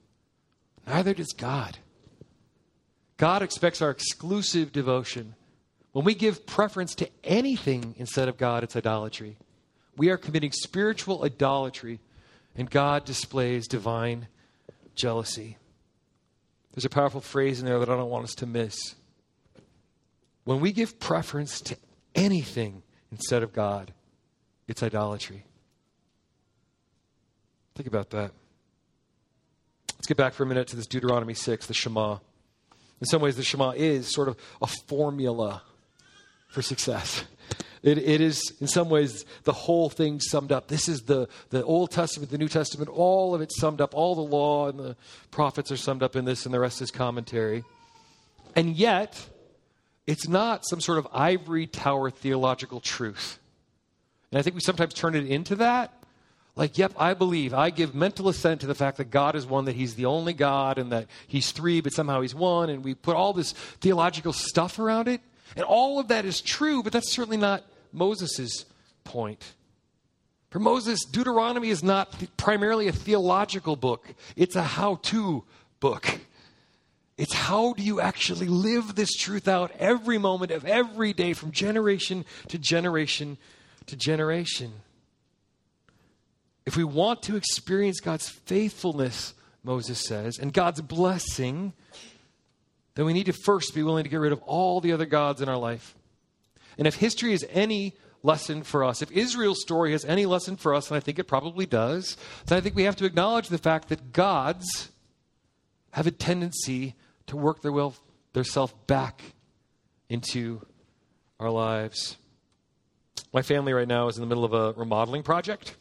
Neither 0.85 1.15
does 1.15 1.33
God. 1.33 1.79
God 3.17 3.41
expects 3.41 3.81
our 3.81 3.89
exclusive 3.89 4.71
devotion. 4.71 5.33
When 5.97 6.05
we 6.05 6.13
give 6.13 6.45
preference 6.45 6.93
to 6.93 7.09
anything 7.23 7.95
instead 7.97 8.29
of 8.29 8.37
God, 8.37 8.63
it's 8.63 8.75
idolatry. 8.75 9.35
We 9.95 10.11
are 10.11 10.17
committing 10.17 10.51
spiritual 10.51 11.23
idolatry, 11.25 12.01
and 12.55 12.69
God 12.69 13.03
displays 13.03 13.67
divine 13.67 14.27
jealousy. 14.93 15.57
There's 16.71 16.85
a 16.85 16.89
powerful 16.89 17.19
phrase 17.19 17.59
in 17.59 17.65
there 17.65 17.79
that 17.79 17.89
I 17.89 17.95
don't 17.95 18.11
want 18.11 18.25
us 18.25 18.35
to 18.35 18.45
miss. 18.45 18.77
When 20.43 20.59
we 20.59 20.71
give 20.71 20.99
preference 20.99 21.61
to 21.61 21.75
anything 22.13 22.83
instead 23.11 23.41
of 23.41 23.51
God, 23.51 23.91
it's 24.67 24.83
idolatry. 24.83 25.45
Think 27.73 27.87
about 27.87 28.11
that. 28.11 28.33
Let's 29.95 30.05
get 30.05 30.17
back 30.17 30.33
for 30.33 30.43
a 30.43 30.45
minute 30.45 30.67
to 30.67 30.75
this 30.75 30.85
Deuteronomy 30.85 31.33
6, 31.33 31.65
the 31.65 31.73
Shema. 31.73 32.19
In 33.01 33.07
some 33.07 33.19
ways, 33.19 33.35
the 33.35 33.41
Shema 33.41 33.71
is 33.71 34.13
sort 34.13 34.27
of 34.27 34.37
a 34.61 34.67
formula 34.67 35.63
for 36.47 36.61
success. 36.61 37.23
It, 37.83 37.97
it 37.99 38.21
is, 38.21 38.53
in 38.59 38.67
some 38.67 38.89
ways, 38.89 39.25
the 39.43 39.53
whole 39.53 39.89
thing 39.89 40.19
summed 40.19 40.51
up. 40.51 40.67
This 40.67 40.89
is 40.89 41.03
the, 41.03 41.29
the 41.49 41.63
Old 41.63 41.91
Testament, 41.91 42.31
the 42.31 42.37
New 42.37 42.47
Testament, 42.47 42.89
all 42.89 43.35
of 43.35 43.41
it 43.41 43.51
summed 43.51 43.81
up. 43.81 43.93
All 43.93 44.15
the 44.15 44.21
law 44.21 44.67
and 44.69 44.79
the 44.79 44.95
prophets 45.31 45.71
are 45.71 45.77
summed 45.77 46.03
up 46.03 46.15
in 46.15 46.25
this, 46.25 46.45
and 46.45 46.53
the 46.53 46.59
rest 46.59 46.81
is 46.81 46.91
commentary. 46.91 47.63
And 48.55 48.75
yet, 48.75 49.29
it's 50.07 50.27
not 50.27 50.65
some 50.67 50.81
sort 50.81 50.97
of 50.97 51.07
ivory 51.13 51.67
tower 51.67 52.09
theological 52.09 52.79
truth. 52.79 53.39
And 54.31 54.39
I 54.39 54.41
think 54.41 54.55
we 54.55 54.61
sometimes 54.61 54.93
turn 54.93 55.15
it 55.15 55.27
into 55.27 55.55
that. 55.57 55.93
Like, 56.55 56.77
yep, 56.77 56.93
I 56.97 57.13
believe. 57.13 57.53
I 57.53 57.69
give 57.69 57.93
mental 57.93 58.29
assent 58.29 58.61
to 58.61 58.67
the 58.67 58.73
fact 58.73 58.97
that 58.97 59.11
God 59.11 59.35
is 59.35 59.45
one, 59.45 59.65
that 59.65 59.75
He's 59.75 59.93
the 59.93 60.05
only 60.05 60.33
God, 60.33 60.79
and 60.79 60.91
that 60.91 61.05
He's 61.27 61.51
three, 61.51 61.81
but 61.81 61.93
somehow 61.93 62.21
He's 62.21 62.33
one. 62.33 62.71
And 62.71 62.83
we 62.83 62.95
put 62.95 63.15
all 63.15 63.31
this 63.31 63.51
theological 63.51 64.33
stuff 64.33 64.79
around 64.79 65.07
it. 65.07 65.21
And 65.55 65.65
all 65.65 65.99
of 65.99 66.09
that 66.09 66.25
is 66.25 66.41
true, 66.41 66.83
but 66.83 66.93
that's 66.93 67.11
certainly 67.11 67.37
not 67.37 67.63
Moses' 67.91 68.65
point. 69.03 69.53
For 70.49 70.59
Moses, 70.59 71.03
Deuteronomy 71.05 71.69
is 71.69 71.83
not 71.83 72.13
primarily 72.37 72.87
a 72.87 72.91
theological 72.91 73.75
book, 73.75 74.13
it's 74.35 74.55
a 74.55 74.63
how 74.63 74.95
to 75.03 75.43
book. 75.79 76.19
It's 77.17 77.33
how 77.33 77.73
do 77.73 77.81
you 77.81 77.99
actually 77.99 78.45
live 78.45 78.93
this 78.93 79.11
truth 79.15 79.47
out 79.47 79.71
every 79.79 80.19
moment 80.19 80.51
of 80.51 80.65
every 80.65 81.13
day 81.13 81.33
from 81.33 81.51
generation 81.51 82.25
to 82.49 82.59
generation 82.59 83.39
to 83.87 83.95
generation. 83.95 84.71
If 86.67 86.77
we 86.77 86.83
want 86.83 87.23
to 87.23 87.35
experience 87.35 87.99
God's 88.01 88.29
faithfulness, 88.29 89.33
Moses 89.63 90.05
says, 90.05 90.37
and 90.37 90.53
God's 90.53 90.81
blessing, 90.81 91.73
then 92.97 93.05
we 93.05 93.13
need 93.13 93.27
to 93.27 93.33
first 93.33 93.75
be 93.75 93.83
willing 93.83 94.03
to 94.03 94.09
get 94.09 94.17
rid 94.17 94.31
of 94.31 94.41
all 94.41 94.81
the 94.81 94.91
other 94.91 95.05
gods 95.05 95.39
in 95.39 95.47
our 95.47 95.55
life. 95.55 95.95
And 96.79 96.87
if 96.87 96.95
history 96.95 97.31
is 97.31 97.45
any 97.51 97.93
lesson 98.23 98.63
for 98.63 98.83
us, 98.83 99.03
if 99.03 99.11
Israel's 99.11 99.61
story 99.61 99.91
has 99.91 100.03
any 100.03 100.25
lesson 100.25 100.55
for 100.57 100.73
us, 100.73 100.89
and 100.89 100.97
I 100.97 100.99
think 100.99 101.19
it 101.19 101.25
probably 101.25 101.67
does, 101.67 102.17
then 102.47 102.57
I 102.57 102.61
think 102.61 102.75
we 102.75 102.83
have 102.83 102.95
to 102.95 103.05
acknowledge 103.05 103.49
the 103.49 103.59
fact 103.59 103.89
that 103.89 104.13
gods 104.13 104.89
have 105.91 106.07
a 106.07 106.11
tendency 106.11 106.95
to 107.27 107.37
work 107.37 107.61
their 107.61 107.71
will, 107.71 107.93
their 108.33 108.43
self 108.43 108.73
back 108.87 109.21
into 110.09 110.65
our 111.39 111.51
lives. 111.51 112.17
My 113.31 113.43
family 113.43 113.73
right 113.73 113.87
now 113.87 114.07
is 114.07 114.17
in 114.17 114.21
the 114.21 114.27
middle 114.27 114.43
of 114.43 114.53
a 114.53 114.73
remodeling 114.73 115.21
project 115.21 115.75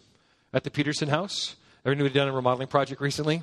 at 0.52 0.64
the 0.64 0.70
Peterson 0.70 1.08
house. 1.08 1.56
Everybody 1.86 2.10
done 2.10 2.28
a 2.28 2.32
remodeling 2.32 2.68
project 2.68 3.00
recently? 3.00 3.42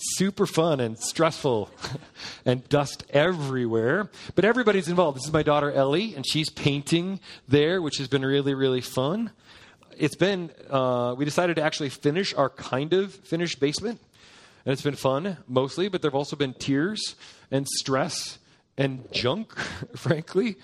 Super 0.00 0.46
fun 0.46 0.80
and 0.80 0.98
stressful 0.98 1.70
and 2.44 2.68
dust 2.68 3.04
everywhere. 3.10 4.10
But 4.34 4.44
everybody's 4.44 4.88
involved. 4.88 5.18
This 5.18 5.26
is 5.26 5.32
my 5.32 5.42
daughter 5.42 5.70
Ellie, 5.70 6.14
and 6.14 6.26
she's 6.26 6.50
painting 6.50 7.20
there, 7.48 7.82
which 7.82 7.98
has 7.98 8.08
been 8.08 8.24
really, 8.24 8.54
really 8.54 8.80
fun. 8.80 9.30
It's 9.96 10.16
been, 10.16 10.50
uh, 10.70 11.14
we 11.16 11.24
decided 11.24 11.56
to 11.56 11.62
actually 11.62 11.90
finish 11.90 12.32
our 12.34 12.48
kind 12.48 12.92
of 12.92 13.14
finished 13.14 13.60
basement. 13.60 14.00
And 14.64 14.72
it's 14.72 14.82
been 14.82 14.94
fun, 14.94 15.38
mostly, 15.48 15.88
but 15.88 16.02
there 16.02 16.10
have 16.10 16.16
also 16.16 16.36
been 16.36 16.54
tears 16.54 17.16
and 17.50 17.66
stress 17.68 18.38
and 18.76 19.10
junk, 19.12 19.56
frankly. 19.96 20.56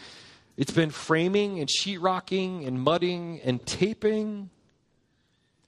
It's 0.57 0.73
been 0.73 0.91
framing 0.91 1.61
and 1.61 1.69
sheetrocking 1.69 2.67
and 2.67 2.81
mudding 2.81 3.41
and 3.45 3.65
taping. 3.67 4.51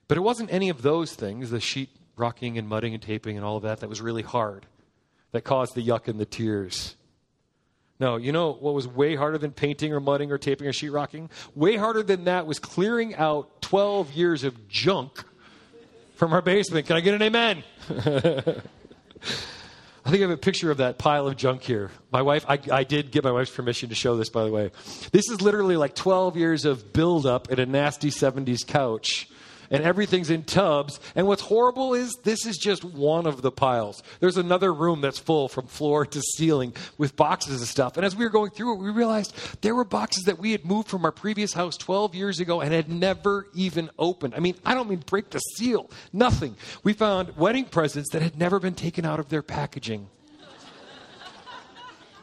But 0.08 0.16
it 0.16 0.22
wasn't 0.22 0.52
any 0.52 0.70
of 0.70 0.82
those 0.82 1.14
things, 1.14 1.50
the 1.50 1.60
sheet 1.60 1.90
rocking 2.18 2.58
and 2.58 2.68
mudding 2.68 2.94
and 2.94 3.02
taping 3.02 3.36
and 3.36 3.44
all 3.44 3.56
of 3.56 3.62
that, 3.62 3.80
that 3.80 3.88
was 3.88 4.00
really 4.00 4.22
hard, 4.22 4.66
that 5.32 5.42
caused 5.42 5.74
the 5.74 5.86
yuck 5.86 6.08
and 6.08 6.18
the 6.18 6.26
tears. 6.26 6.96
No, 8.00 8.16
you 8.16 8.30
know 8.30 8.52
what 8.52 8.74
was 8.74 8.86
way 8.86 9.16
harder 9.16 9.38
than 9.38 9.50
painting 9.50 9.92
or 9.92 10.00
mudding 10.00 10.30
or 10.30 10.38
taping 10.38 10.68
or 10.68 10.72
sheetrocking? 10.72 11.30
Way 11.54 11.76
harder 11.76 12.02
than 12.02 12.24
that 12.24 12.46
was 12.46 12.58
clearing 12.58 13.14
out 13.16 13.60
12 13.62 14.12
years 14.12 14.44
of 14.44 14.68
junk 14.68 15.24
from 16.14 16.32
our 16.32 16.42
basement. 16.42 16.86
Can 16.86 16.96
I 16.96 17.00
get 17.00 17.14
an 17.14 17.22
amen? 17.22 17.64
I 20.08 20.10
think 20.10 20.22
I 20.22 20.28
have 20.28 20.30
a 20.30 20.36
picture 20.38 20.70
of 20.70 20.78
that 20.78 20.96
pile 20.96 21.26
of 21.26 21.36
junk 21.36 21.62
here. 21.62 21.90
My 22.10 22.22
wife, 22.22 22.46
I, 22.48 22.58
I, 22.72 22.84
did 22.84 23.10
get 23.10 23.24
my 23.24 23.32
wife's 23.32 23.50
permission 23.50 23.90
to 23.90 23.94
show 23.94 24.16
this, 24.16 24.30
by 24.30 24.44
the 24.44 24.50
way. 24.50 24.70
This 25.12 25.28
is 25.28 25.42
literally 25.42 25.76
like 25.76 25.94
12 25.94 26.36
years 26.36 26.64
of 26.64 26.94
buildup 26.94 27.50
in 27.50 27.60
a 27.60 27.66
nasty 27.66 28.10
70s 28.10 28.66
couch 28.66 29.28
and 29.70 29.82
everything's 29.82 30.30
in 30.30 30.44
tubs. 30.44 31.00
And 31.14 31.26
what's 31.26 31.42
horrible 31.42 31.94
is 31.94 32.14
this 32.24 32.46
is 32.46 32.56
just 32.56 32.84
one 32.84 33.26
of 33.26 33.42
the 33.42 33.50
piles. 33.50 34.02
There's 34.20 34.36
another 34.36 34.72
room 34.72 35.00
that's 35.00 35.18
full 35.18 35.48
from 35.48 35.66
floor 35.66 36.06
to 36.06 36.20
ceiling 36.36 36.74
with 36.96 37.16
boxes 37.16 37.62
of 37.62 37.68
stuff. 37.68 37.96
And 37.96 38.04
as 38.04 38.16
we 38.16 38.24
were 38.24 38.30
going 38.30 38.50
through 38.50 38.74
it, 38.74 38.82
we 38.82 38.90
realized 38.90 39.34
there 39.62 39.74
were 39.74 39.84
boxes 39.84 40.24
that 40.24 40.38
we 40.38 40.52
had 40.52 40.64
moved 40.64 40.88
from 40.88 41.04
our 41.04 41.12
previous 41.12 41.52
house 41.52 41.76
12 41.76 42.14
years 42.14 42.40
ago 42.40 42.60
and 42.60 42.72
had 42.72 42.88
never 42.88 43.46
even 43.54 43.90
opened. 43.98 44.34
I 44.34 44.40
mean, 44.40 44.54
I 44.64 44.74
don't 44.74 44.88
mean 44.88 45.02
break 45.06 45.30
the 45.30 45.38
seal, 45.38 45.90
nothing. 46.12 46.56
We 46.82 46.92
found 46.92 47.36
wedding 47.36 47.64
presents 47.64 48.10
that 48.12 48.22
had 48.22 48.38
never 48.38 48.58
been 48.58 48.74
taken 48.74 49.04
out 49.04 49.20
of 49.20 49.28
their 49.28 49.42
packaging. 49.42 50.08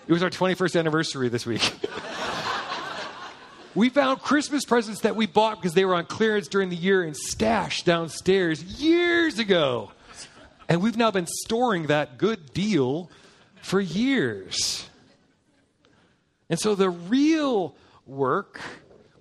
It 0.08 0.14
was 0.14 0.22
our 0.22 0.30
21st 0.30 0.80
anniversary 0.80 1.30
this 1.30 1.48
week. 1.48 1.74
We 3.76 3.90
found 3.90 4.22
Christmas 4.22 4.64
presents 4.64 5.02
that 5.02 5.18
we 5.18 5.26
bought 5.26 5.58
because 5.58 5.74
they 5.74 5.84
were 5.84 5.96
on 5.96 6.06
clearance 6.06 6.48
during 6.48 6.70
the 6.70 6.78
year 6.78 7.04
and 7.04 7.16
stashed 7.16 7.86
downstairs 7.86 8.64
years 8.64 9.38
ago. 9.38 9.92
And 10.70 10.82
we've 10.82 10.96
now 10.96 11.12
been 11.12 11.28
storing 11.28 11.88
that 11.88 12.18
good 12.18 12.54
deal 12.54 13.10
for 13.62 13.82
years. 13.82 14.90
And 16.50 16.58
so 16.58 16.74
the 16.74 16.90
real 16.90 17.76
work 18.06 18.62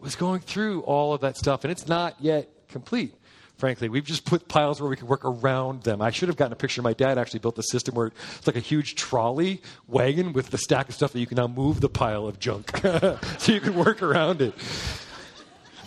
was 0.00 0.14
going 0.14 0.40
through 0.40 0.82
all 0.82 1.14
of 1.14 1.22
that 1.22 1.36
stuff, 1.36 1.64
and 1.64 1.72
it's 1.72 1.88
not 1.88 2.14
yet 2.20 2.48
complete 2.68 3.14
frankly. 3.56 3.88
We've 3.88 4.04
just 4.04 4.24
put 4.24 4.48
piles 4.48 4.80
where 4.80 4.90
we 4.90 4.96
can 4.96 5.06
work 5.06 5.24
around 5.24 5.82
them. 5.82 6.02
I 6.02 6.10
should 6.10 6.28
have 6.28 6.36
gotten 6.36 6.52
a 6.52 6.56
picture. 6.56 6.82
My 6.82 6.92
dad 6.92 7.18
actually 7.18 7.40
built 7.40 7.58
a 7.58 7.62
system 7.62 7.94
where 7.94 8.08
it's 8.36 8.46
like 8.46 8.56
a 8.56 8.60
huge 8.60 8.94
trolley 8.94 9.62
wagon 9.86 10.32
with 10.32 10.50
the 10.50 10.58
stack 10.58 10.88
of 10.88 10.94
stuff 10.94 11.12
that 11.12 11.20
you 11.20 11.26
can 11.26 11.36
now 11.36 11.46
move 11.46 11.80
the 11.80 11.88
pile 11.88 12.26
of 12.26 12.38
junk 12.38 12.76
so 13.38 13.52
you 13.52 13.60
can 13.60 13.74
work 13.74 14.02
around 14.02 14.42
it. 14.42 14.54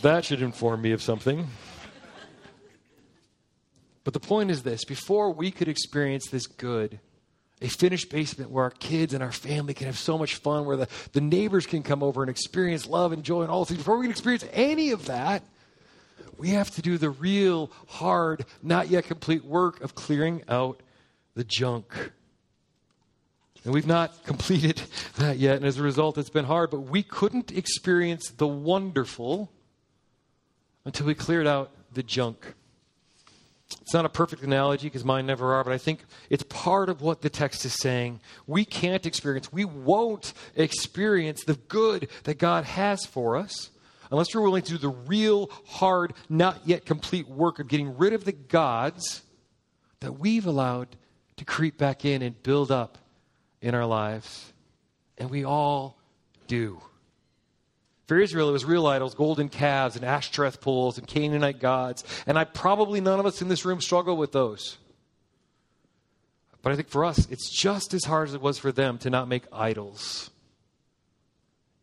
That 0.01 0.25
should 0.25 0.41
inform 0.41 0.81
me 0.81 0.91
of 0.91 1.01
something. 1.01 1.47
But 4.03 4.13
the 4.13 4.19
point 4.19 4.51
is 4.51 4.63
this 4.63 4.85
before 4.85 5.33
we 5.33 5.51
could 5.51 5.67
experience 5.67 6.29
this 6.29 6.47
good, 6.47 6.99
a 7.61 7.67
finished 7.67 8.09
basement 8.09 8.51
where 8.51 8.63
our 8.63 8.71
kids 8.71 9.13
and 9.13 9.23
our 9.23 9.31
family 9.31 9.73
can 9.73 9.87
have 9.87 9.97
so 9.97 10.17
much 10.17 10.35
fun, 10.35 10.65
where 10.65 10.77
the, 10.77 10.87
the 11.13 11.21
neighbors 11.21 11.65
can 11.65 11.83
come 11.83 12.03
over 12.03 12.21
and 12.21 12.29
experience 12.29 12.87
love 12.87 13.11
and 13.11 13.23
joy 13.23 13.41
and 13.41 13.51
all 13.51 13.65
things, 13.65 13.79
before 13.79 13.97
we 13.97 14.05
can 14.05 14.11
experience 14.11 14.45
any 14.53 14.91
of 14.91 15.07
that, 15.07 15.43
we 16.37 16.49
have 16.49 16.71
to 16.71 16.81
do 16.81 16.97
the 16.97 17.09
real, 17.09 17.71
hard, 17.87 18.45
not 18.61 18.89
yet 18.89 19.05
complete 19.05 19.43
work 19.43 19.81
of 19.81 19.95
clearing 19.95 20.43
out 20.47 20.81
the 21.35 21.43
junk. 21.43 22.11
And 23.63 23.73
we've 23.73 23.87
not 23.87 24.23
completed 24.25 24.81
that 25.17 25.37
yet, 25.37 25.57
and 25.57 25.65
as 25.65 25.77
a 25.77 25.83
result, 25.83 26.17
it's 26.17 26.29
been 26.29 26.45
hard, 26.45 26.69
but 26.69 26.81
we 26.81 27.03
couldn't 27.03 27.51
experience 27.51 28.29
the 28.29 28.47
wonderful 28.47 29.51
until 30.85 31.05
we 31.05 31.15
cleared 31.15 31.47
out 31.47 31.71
the 31.93 32.03
junk. 32.03 32.53
It's 33.81 33.93
not 33.93 34.05
a 34.05 34.09
perfect 34.09 34.43
analogy 34.43 34.87
because 34.87 35.03
mine 35.03 35.25
never 35.25 35.53
are, 35.53 35.63
but 35.63 35.73
I 35.73 35.77
think 35.77 36.05
it's 36.29 36.43
part 36.43 36.87
of 36.87 37.01
what 37.01 37.21
the 37.21 37.29
text 37.29 37.65
is 37.65 37.73
saying. 37.73 38.21
We 38.45 38.63
can't 38.63 39.05
experience, 39.05 39.51
we 39.51 39.65
won't 39.65 40.33
experience 40.55 41.43
the 41.43 41.55
good 41.55 42.07
that 42.23 42.37
God 42.37 42.63
has 42.63 43.05
for 43.05 43.35
us 43.35 43.69
unless 44.11 44.33
we're 44.33 44.41
willing 44.41 44.63
to 44.63 44.71
do 44.71 44.77
the 44.77 44.89
real, 44.89 45.49
hard, 45.65 46.13
not 46.29 46.61
yet 46.65 46.85
complete 46.85 47.27
work 47.27 47.59
of 47.59 47.67
getting 47.67 47.97
rid 47.97 48.13
of 48.13 48.25
the 48.25 48.31
gods 48.31 49.23
that 49.99 50.19
we've 50.19 50.45
allowed 50.45 50.95
to 51.37 51.45
creep 51.45 51.77
back 51.77 52.05
in 52.05 52.21
and 52.21 52.41
build 52.43 52.71
up 52.71 52.97
in 53.61 53.75
our 53.75 53.85
lives. 53.85 54.53
And 55.17 55.29
we 55.29 55.43
all 55.43 55.97
do. 56.47 56.81
For 58.07 58.19
Israel, 58.19 58.49
it 58.49 58.53
was 58.53 58.63
real 58.63 58.87
idols, 58.87 59.15
golden 59.15 59.49
calves, 59.49 59.95
and 59.95 60.05
Ashtoreth 60.05 60.61
poles, 60.61 60.97
and 60.97 61.05
Canaanite 61.05 61.59
gods. 61.59 62.03
And 62.25 62.39
I 62.39 62.45
probably 62.45 63.01
none 63.01 63.19
of 63.19 63.25
us 63.25 63.41
in 63.41 63.49
this 63.49 63.65
room 63.65 63.81
struggle 63.81 64.15
with 64.15 64.31
those. 64.31 64.77
But 66.61 66.71
I 66.71 66.75
think 66.75 66.89
for 66.89 67.03
us, 67.03 67.27
it's 67.29 67.49
just 67.49 67.93
as 67.93 68.05
hard 68.05 68.29
as 68.29 68.33
it 68.33 68.41
was 68.41 68.57
for 68.57 68.71
them 68.71 68.97
to 68.99 69.09
not 69.09 69.27
make 69.27 69.43
idols 69.51 70.29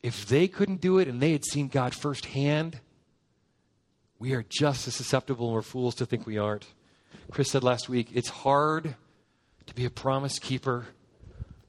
if 0.04 0.26
they 0.26 0.46
couldn't 0.46 0.82
do 0.82 0.98
it 0.98 1.08
and 1.08 1.18
they 1.18 1.32
had 1.32 1.46
seen 1.46 1.66
God 1.66 1.94
firsthand, 1.94 2.78
we 4.18 4.34
are 4.34 4.44
just 4.46 4.86
as 4.86 4.94
susceptible 4.94 5.46
and 5.46 5.54
we're 5.54 5.62
fools 5.62 5.94
to 5.94 6.04
think 6.04 6.26
we 6.26 6.36
aren't. 6.36 6.66
Chris 7.30 7.50
said 7.50 7.64
last 7.64 7.88
week, 7.88 8.10
it's 8.12 8.28
hard 8.28 8.96
to 9.64 9.74
be 9.74 9.86
a 9.86 9.90
promise 9.90 10.38
keeper 10.38 10.84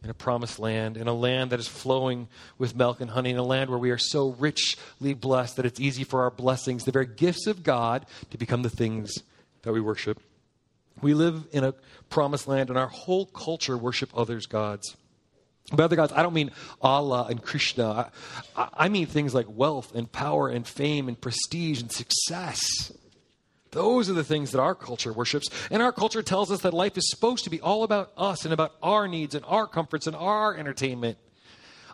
in 0.03 0.09
a 0.09 0.13
promised 0.13 0.59
land, 0.59 0.97
in 0.97 1.07
a 1.07 1.13
land 1.13 1.51
that 1.51 1.61
is 1.61 1.69
flowing 1.69 2.27
with 2.57 2.75
milk 2.75 2.99
and 2.99 3.11
honey, 3.11 3.29
in 3.29 3.37
a 3.37 3.43
land 3.43 3.69
where 3.69 3.79
we 3.79 3.89
are 3.89 3.97
so 3.97 4.31
richly 4.37 5.13
blessed 5.13 5.55
that 5.55 5.65
it's 5.65 5.79
easy 5.79 6.03
for 6.03 6.23
our 6.23 6.29
blessings, 6.29 6.83
the 6.83 6.91
very 6.91 7.07
gifts 7.07 7.47
of 7.47 7.63
God, 7.63 8.05
to 8.31 8.37
become 8.37 8.63
the 8.63 8.69
things 8.69 9.13
that 9.61 9.71
we 9.71 9.79
worship. 9.79 10.19
We 11.01 11.13
live 11.13 11.47
in 11.53 11.63
a 11.63 11.73
promised 12.09 12.49
land, 12.49 12.67
and 12.69 12.77
our 12.77 12.87
whole 12.87 13.27
culture 13.27 13.77
worship 13.77 14.09
others' 14.13 14.45
gods. 14.45 14.97
By 15.73 15.83
other 15.85 15.95
gods, 15.95 16.13
I 16.13 16.21
don't 16.21 16.33
mean 16.33 16.51
Allah 16.81 17.25
and 17.29 17.41
Krishna. 17.41 18.11
I, 18.55 18.69
I, 18.73 18.89
mean 18.89 19.07
things 19.07 19.33
like 19.33 19.47
wealth 19.49 19.95
and 19.95 20.11
power 20.11 20.47
and 20.47 20.67
fame 20.67 21.07
and 21.07 21.19
prestige 21.19 21.81
and 21.81 21.91
success. 21.91 22.93
Those 23.71 24.09
are 24.09 24.13
the 24.13 24.23
things 24.23 24.51
that 24.51 24.61
our 24.61 24.75
culture 24.75 25.11
worships. 25.11 25.49
And 25.71 25.81
our 25.81 25.91
culture 25.91 26.21
tells 26.21 26.51
us 26.51 26.61
that 26.61 26.73
life 26.73 26.97
is 26.97 27.09
supposed 27.09 27.45
to 27.45 27.49
be 27.49 27.59
all 27.61 27.83
about 27.83 28.11
us 28.15 28.45
and 28.45 28.53
about 28.53 28.75
our 28.83 29.07
needs 29.07 29.33
and 29.33 29.43
our 29.47 29.65
comforts 29.65 30.05
and 30.05 30.15
our 30.15 30.55
entertainment. 30.55 31.17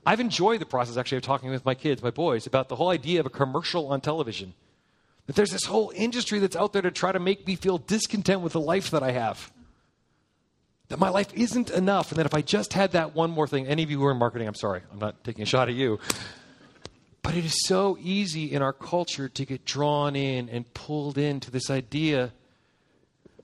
I've 0.06 0.20
enjoyed 0.20 0.60
the 0.60 0.66
process, 0.66 0.98
actually, 0.98 1.20
of 1.20 1.24
talking 1.24 1.50
with 1.50 1.64
my 1.64 1.76
kids, 1.76 2.04
my 2.04 2.12
boys, 2.12 2.46
about 2.46 2.68
the 2.68 2.76
whole 2.76 2.90
idea 2.90 3.20
of 3.20 3.26
a 3.26 3.30
commercial 3.32 3.88
on 3.88 4.02
television. 4.02 4.54
That 5.28 5.36
there's 5.36 5.52
this 5.52 5.66
whole 5.66 5.94
industry 5.96 6.40
that's 6.40 6.56
out 6.56 6.74
there 6.74 6.82
to 6.82 6.92
try 6.92 7.12
to 7.12 7.20
make 7.20 7.48
me 7.48 7.56
feel 7.56 7.78
discontent 7.78 8.42
with 8.42 8.54
the 8.54 8.60
life 8.60 8.92
that 8.92 9.04
I 9.04 9.12
have 9.12 9.52
that 10.92 11.00
my 11.00 11.08
life 11.08 11.34
isn't 11.34 11.70
enough, 11.70 12.12
and 12.12 12.20
that 12.20 12.26
if 12.26 12.34
I 12.34 12.42
just 12.42 12.74
had 12.74 12.92
that 12.92 13.16
one 13.16 13.32
more 13.32 13.48
thing, 13.48 13.66
any 13.66 13.82
of 13.82 13.90
you 13.90 13.98
who 13.98 14.06
are 14.08 14.12
in 14.12 14.18
marketing, 14.18 14.46
I'm 14.46 14.56
sorry, 14.56 14.82
I'm 14.92 15.00
not 15.00 15.24
taking 15.24 15.42
a 15.42 15.46
shot 15.46 15.70
at 15.70 15.76
you. 15.76 16.00
But 17.22 17.36
it 17.38 17.46
is 17.46 17.56
so 17.66 17.98
easy 18.02 18.52
in 18.52 18.62
our 18.62 18.74
culture 18.74 19.30
to 19.30 19.46
get 19.46 19.64
drawn 19.64 20.18
in 20.18 20.50
and 20.50 20.72
pulled 20.74 21.18
into 21.18 21.50
this 21.50 21.70
idea 21.70 22.34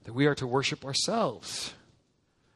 that 0.03 0.11
we 0.11 0.25
are 0.25 0.35
to 0.35 0.45
worship 0.45 0.83
ourselves. 0.83 1.73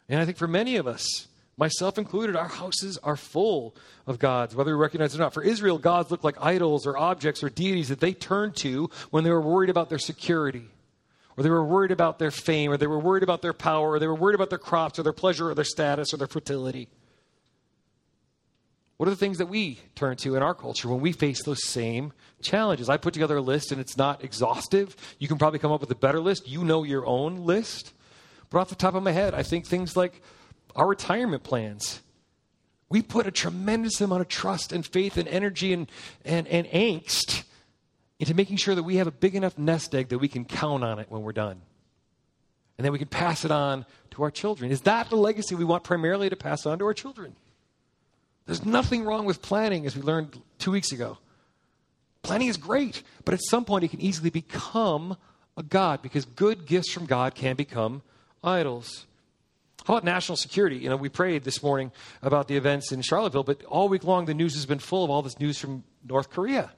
And 0.09 0.19
I 0.19 0.25
think 0.25 0.37
for 0.37 0.47
many 0.47 0.75
of 0.75 0.87
us, 0.87 1.27
myself 1.55 1.97
included, 1.97 2.35
our 2.35 2.49
houses 2.49 2.97
are 2.97 3.15
full 3.15 3.73
of 4.05 4.19
gods, 4.19 4.55
whether 4.55 4.75
we 4.75 4.81
recognize 4.81 5.13
it 5.13 5.19
or 5.19 5.21
not. 5.21 5.33
For 5.33 5.41
Israel, 5.41 5.77
gods 5.77 6.11
look 6.11 6.25
like 6.25 6.35
idols 6.41 6.85
or 6.85 6.97
objects 6.97 7.43
or 7.43 7.49
deities 7.49 7.87
that 7.87 8.01
they 8.01 8.11
turned 8.11 8.57
to 8.57 8.89
when 9.09 9.23
they 9.23 9.31
were 9.31 9.39
worried 9.39 9.69
about 9.69 9.87
their 9.87 9.99
security 9.99 10.67
or 11.41 11.43
they 11.43 11.49
were 11.49 11.65
worried 11.65 11.89
about 11.89 12.19
their 12.19 12.29
fame, 12.29 12.69
or 12.71 12.77
they 12.77 12.85
were 12.85 12.99
worried 12.99 13.23
about 13.23 13.41
their 13.41 13.51
power, 13.51 13.93
or 13.93 13.99
they 13.99 14.05
were 14.05 14.13
worried 14.13 14.35
about 14.35 14.51
their 14.51 14.59
crops, 14.59 14.99
or 14.99 15.03
their 15.03 15.11
pleasure, 15.11 15.49
or 15.49 15.55
their 15.55 15.65
status, 15.65 16.13
or 16.13 16.17
their 16.17 16.27
fertility. 16.27 16.87
What 18.97 19.07
are 19.07 19.09
the 19.09 19.17
things 19.17 19.39
that 19.39 19.47
we 19.47 19.79
turn 19.95 20.17
to 20.17 20.35
in 20.35 20.43
our 20.43 20.53
culture 20.53 20.87
when 20.87 21.01
we 21.01 21.13
face 21.13 21.41
those 21.41 21.67
same 21.67 22.13
challenges? 22.43 22.89
I 22.89 22.97
put 22.97 23.15
together 23.15 23.37
a 23.37 23.41
list, 23.41 23.71
and 23.71 23.81
it's 23.81 23.97
not 23.97 24.23
exhaustive. 24.23 24.95
You 25.17 25.27
can 25.27 25.39
probably 25.39 25.57
come 25.57 25.71
up 25.71 25.81
with 25.81 25.89
a 25.89 25.95
better 25.95 26.19
list. 26.19 26.47
You 26.47 26.63
know 26.63 26.83
your 26.83 27.07
own 27.07 27.37
list. 27.37 27.91
But 28.51 28.59
off 28.59 28.69
the 28.69 28.75
top 28.75 28.93
of 28.93 29.01
my 29.01 29.11
head, 29.11 29.33
I 29.33 29.41
think 29.41 29.65
things 29.65 29.97
like 29.97 30.21
our 30.75 30.85
retirement 30.85 31.41
plans. 31.41 32.01
We 32.87 33.01
put 33.01 33.25
a 33.25 33.31
tremendous 33.31 33.99
amount 33.99 34.21
of 34.21 34.27
trust 34.27 34.71
and 34.71 34.85
faith 34.85 35.17
and 35.17 35.27
energy 35.27 35.73
and, 35.73 35.89
and, 36.23 36.47
and 36.49 36.67
angst 36.67 37.45
into 38.21 38.35
making 38.35 38.55
sure 38.55 38.75
that 38.75 38.83
we 38.83 38.97
have 38.97 39.07
a 39.07 39.11
big 39.11 39.33
enough 39.33 39.57
nest 39.57 39.95
egg 39.95 40.09
that 40.09 40.19
we 40.19 40.27
can 40.27 40.45
count 40.45 40.83
on 40.83 40.99
it 40.99 41.07
when 41.09 41.23
we're 41.23 41.31
done. 41.31 41.59
And 42.77 42.85
then 42.85 42.91
we 42.91 42.99
can 42.99 43.07
pass 43.07 43.45
it 43.45 43.49
on 43.49 43.83
to 44.11 44.21
our 44.21 44.29
children. 44.29 44.69
Is 44.69 44.81
that 44.81 45.09
the 45.09 45.15
legacy 45.15 45.55
we 45.55 45.63
want 45.65 45.83
primarily 45.83 46.29
to 46.29 46.35
pass 46.35 46.67
on 46.67 46.77
to 46.77 46.85
our 46.85 46.93
children? 46.93 47.35
There's 48.45 48.63
nothing 48.63 49.05
wrong 49.05 49.25
with 49.25 49.41
planning, 49.41 49.87
as 49.87 49.95
we 49.95 50.03
learned 50.03 50.39
two 50.59 50.69
weeks 50.69 50.91
ago. 50.91 51.17
Planning 52.21 52.49
is 52.49 52.57
great, 52.57 53.01
but 53.25 53.33
at 53.33 53.41
some 53.41 53.65
point 53.65 53.85
it 53.85 53.87
can 53.87 54.01
easily 54.01 54.29
become 54.29 55.17
a 55.57 55.63
God 55.63 56.03
because 56.03 56.25
good 56.25 56.67
gifts 56.67 56.91
from 56.93 57.07
God 57.07 57.33
can 57.33 57.55
become 57.55 58.03
idols. 58.43 59.07
How 59.85 59.95
about 59.95 60.03
national 60.03 60.35
security? 60.35 60.77
You 60.77 60.89
know, 60.89 60.95
we 60.95 61.09
prayed 61.09 61.43
this 61.43 61.63
morning 61.63 61.91
about 62.21 62.47
the 62.47 62.55
events 62.55 62.91
in 62.91 63.01
Charlottesville, 63.01 63.45
but 63.45 63.63
all 63.63 63.89
week 63.89 64.03
long 64.03 64.25
the 64.25 64.35
news 64.35 64.53
has 64.53 64.67
been 64.67 64.77
full 64.77 65.03
of 65.03 65.09
all 65.09 65.23
this 65.23 65.39
news 65.39 65.57
from 65.57 65.83
North 66.07 66.29
Korea 66.29 66.71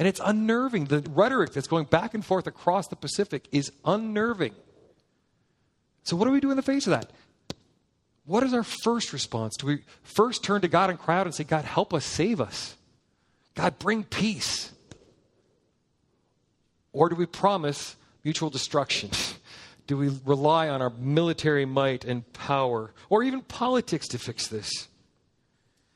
And 0.00 0.08
it's 0.08 0.20
unnerving. 0.24 0.86
The 0.86 1.06
rhetoric 1.10 1.52
that's 1.52 1.68
going 1.68 1.84
back 1.84 2.14
and 2.14 2.24
forth 2.24 2.46
across 2.46 2.88
the 2.88 2.96
Pacific 2.96 3.46
is 3.52 3.70
unnerving. 3.84 4.54
So, 6.04 6.16
what 6.16 6.24
do 6.24 6.30
we 6.30 6.40
do 6.40 6.50
in 6.50 6.56
the 6.56 6.62
face 6.62 6.86
of 6.86 6.92
that? 6.92 7.10
What 8.24 8.42
is 8.42 8.54
our 8.54 8.62
first 8.62 9.12
response? 9.12 9.58
Do 9.58 9.66
we 9.66 9.82
first 10.02 10.42
turn 10.42 10.62
to 10.62 10.68
God 10.68 10.88
and 10.88 10.98
cry 10.98 11.18
out 11.18 11.26
and 11.26 11.34
say, 11.34 11.44
God, 11.44 11.66
help 11.66 11.92
us, 11.92 12.06
save 12.06 12.40
us? 12.40 12.76
God, 13.54 13.78
bring 13.78 14.04
peace? 14.04 14.72
Or 16.94 17.10
do 17.10 17.14
we 17.14 17.26
promise 17.26 17.94
mutual 18.24 18.48
destruction? 18.48 19.10
Do 19.86 19.96
we 19.96 20.08
rely 20.24 20.68
on 20.68 20.80
our 20.80 20.90
military 20.90 21.64
might 21.64 22.04
and 22.04 22.32
power, 22.32 22.94
or 23.08 23.24
even 23.24 23.40
politics 23.40 24.06
to 24.08 24.18
fix 24.18 24.46
this? 24.46 24.86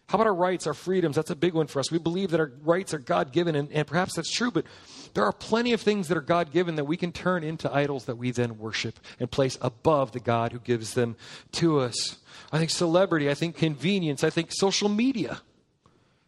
How 0.06 0.16
about 0.16 0.26
our 0.26 0.34
rights, 0.34 0.66
our 0.66 0.74
freedoms? 0.74 1.16
That's 1.16 1.30
a 1.30 1.36
big 1.36 1.54
one 1.54 1.66
for 1.66 1.80
us. 1.80 1.90
We 1.90 1.98
believe 1.98 2.30
that 2.32 2.40
our 2.40 2.52
rights 2.62 2.92
are 2.92 2.98
God 2.98 3.32
given, 3.32 3.56
and, 3.56 3.72
and, 3.72 3.86
perhaps 3.86 4.14
that's 4.14 4.30
true, 4.30 4.50
but 4.50 4.66
there 5.14 5.24
are 5.24 5.32
plenty 5.32 5.72
of 5.72 5.80
things 5.80 6.08
that 6.08 6.18
are 6.18 6.22
God 6.22 6.52
given 6.52 6.74
that 6.76 6.84
we 6.84 6.96
can 6.96 7.10
turn 7.10 7.42
into 7.42 7.72
idols 7.72 8.04
that 8.04 8.16
we 8.16 8.30
then 8.30 8.58
worship 8.58 9.00
and 9.18 9.30
place 9.30 9.56
above 9.62 10.12
the 10.12 10.20
God 10.20 10.52
who 10.52 10.58
gives 10.58 10.94
them 10.94 11.16
to 11.52 11.80
us. 11.80 12.18
I 12.52 12.58
think 12.58 12.70
celebrity, 12.70 13.30
I 13.30 13.34
think 13.34 13.56
convenience, 13.56 14.22
I 14.22 14.30
think 14.30 14.52
social 14.52 14.90
media 14.90 15.40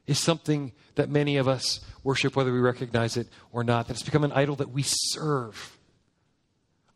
is 0.06 0.18
something 0.18 0.72
that 0.94 1.10
many 1.10 1.36
of 1.36 1.46
us 1.46 1.80
worship, 2.02 2.34
whether 2.34 2.52
we 2.52 2.60
recognize 2.60 3.16
it 3.16 3.28
or 3.52 3.62
not, 3.62 3.88
that 3.88 3.94
it's 3.94 4.02
become 4.02 4.24
an 4.24 4.32
idol 4.32 4.56
that 4.56 4.70
we 4.70 4.82
serve. 4.84 5.76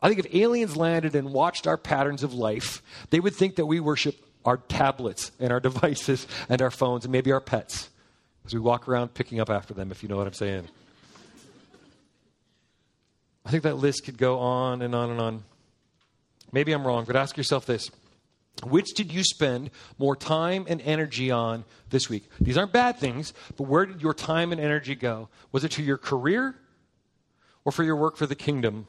I 0.01 0.07
think 0.07 0.25
if 0.25 0.33
aliens 0.33 0.75
landed 0.75 1.15
and 1.15 1.31
watched 1.31 1.67
our 1.67 1.77
patterns 1.77 2.23
of 2.23 2.33
life, 2.33 2.81
they 3.11 3.19
would 3.19 3.35
think 3.35 3.57
that 3.57 3.67
we 3.67 3.79
worship 3.79 4.15
our 4.45 4.57
tablets 4.57 5.31
and 5.39 5.51
our 5.51 5.59
devices 5.69 6.27
and 6.49 6.61
our 6.61 6.71
phones 6.71 7.05
and 7.05 7.11
maybe 7.11 7.31
our 7.31 7.41
pets 7.41 7.89
as 8.45 8.53
we 8.53 8.59
walk 8.59 8.87
around 8.87 9.13
picking 9.13 9.39
up 9.39 9.49
after 9.49 9.73
them, 9.73 9.91
if 9.91 10.01
you 10.01 10.09
know 10.09 10.17
what 10.17 10.27
I'm 10.27 10.33
saying. 10.33 10.67
I 13.45 13.49
think 13.49 13.63
that 13.63 13.75
list 13.75 14.05
could 14.05 14.17
go 14.17 14.39
on 14.39 14.81
and 14.81 14.93
on 14.93 15.09
and 15.09 15.19
on. 15.19 15.43
Maybe 16.51 16.71
I'm 16.71 16.85
wrong, 16.85 17.05
but 17.05 17.15
ask 17.15 17.37
yourself 17.37 17.65
this 17.65 17.89
which 18.63 18.93
did 18.93 19.11
you 19.11 19.23
spend 19.23 19.71
more 19.97 20.15
time 20.15 20.65
and 20.67 20.81
energy 20.81 21.31
on 21.31 21.63
this 21.89 22.09
week? 22.09 22.29
These 22.39 22.57
aren't 22.57 22.73
bad 22.73 22.97
things, 22.97 23.33
but 23.57 23.63
where 23.63 23.85
did 23.85 24.01
your 24.01 24.13
time 24.13 24.51
and 24.51 24.61
energy 24.61 24.93
go? 24.93 25.29
Was 25.51 25.63
it 25.63 25.71
to 25.71 25.83
your 25.83 25.97
career 25.97 26.55
or 27.65 27.71
for 27.71 27.83
your 27.83 27.95
work 27.95 28.17
for 28.17 28.27
the 28.27 28.35
kingdom? 28.35 28.87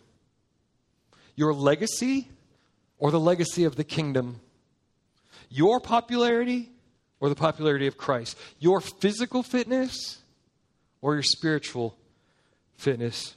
Your 1.37 1.55
legacy 1.55 2.29
or 2.99 3.11
the 3.11 3.21
legacy 3.21 3.65
of 3.65 3.77
the 3.77 3.85
kingdom? 3.85 4.41
Your 5.53 5.81
popularity 5.81 6.71
or 7.21 7.29
the 7.29 7.35
popularity 7.35 7.87
of 7.87 7.97
Christ? 7.97 8.37
Your 8.59 8.81
physical 8.81 9.43
fitness 9.43 10.23
or 11.01 11.15
your 11.15 11.23
spiritual 11.23 11.97
fitness? 12.77 13.37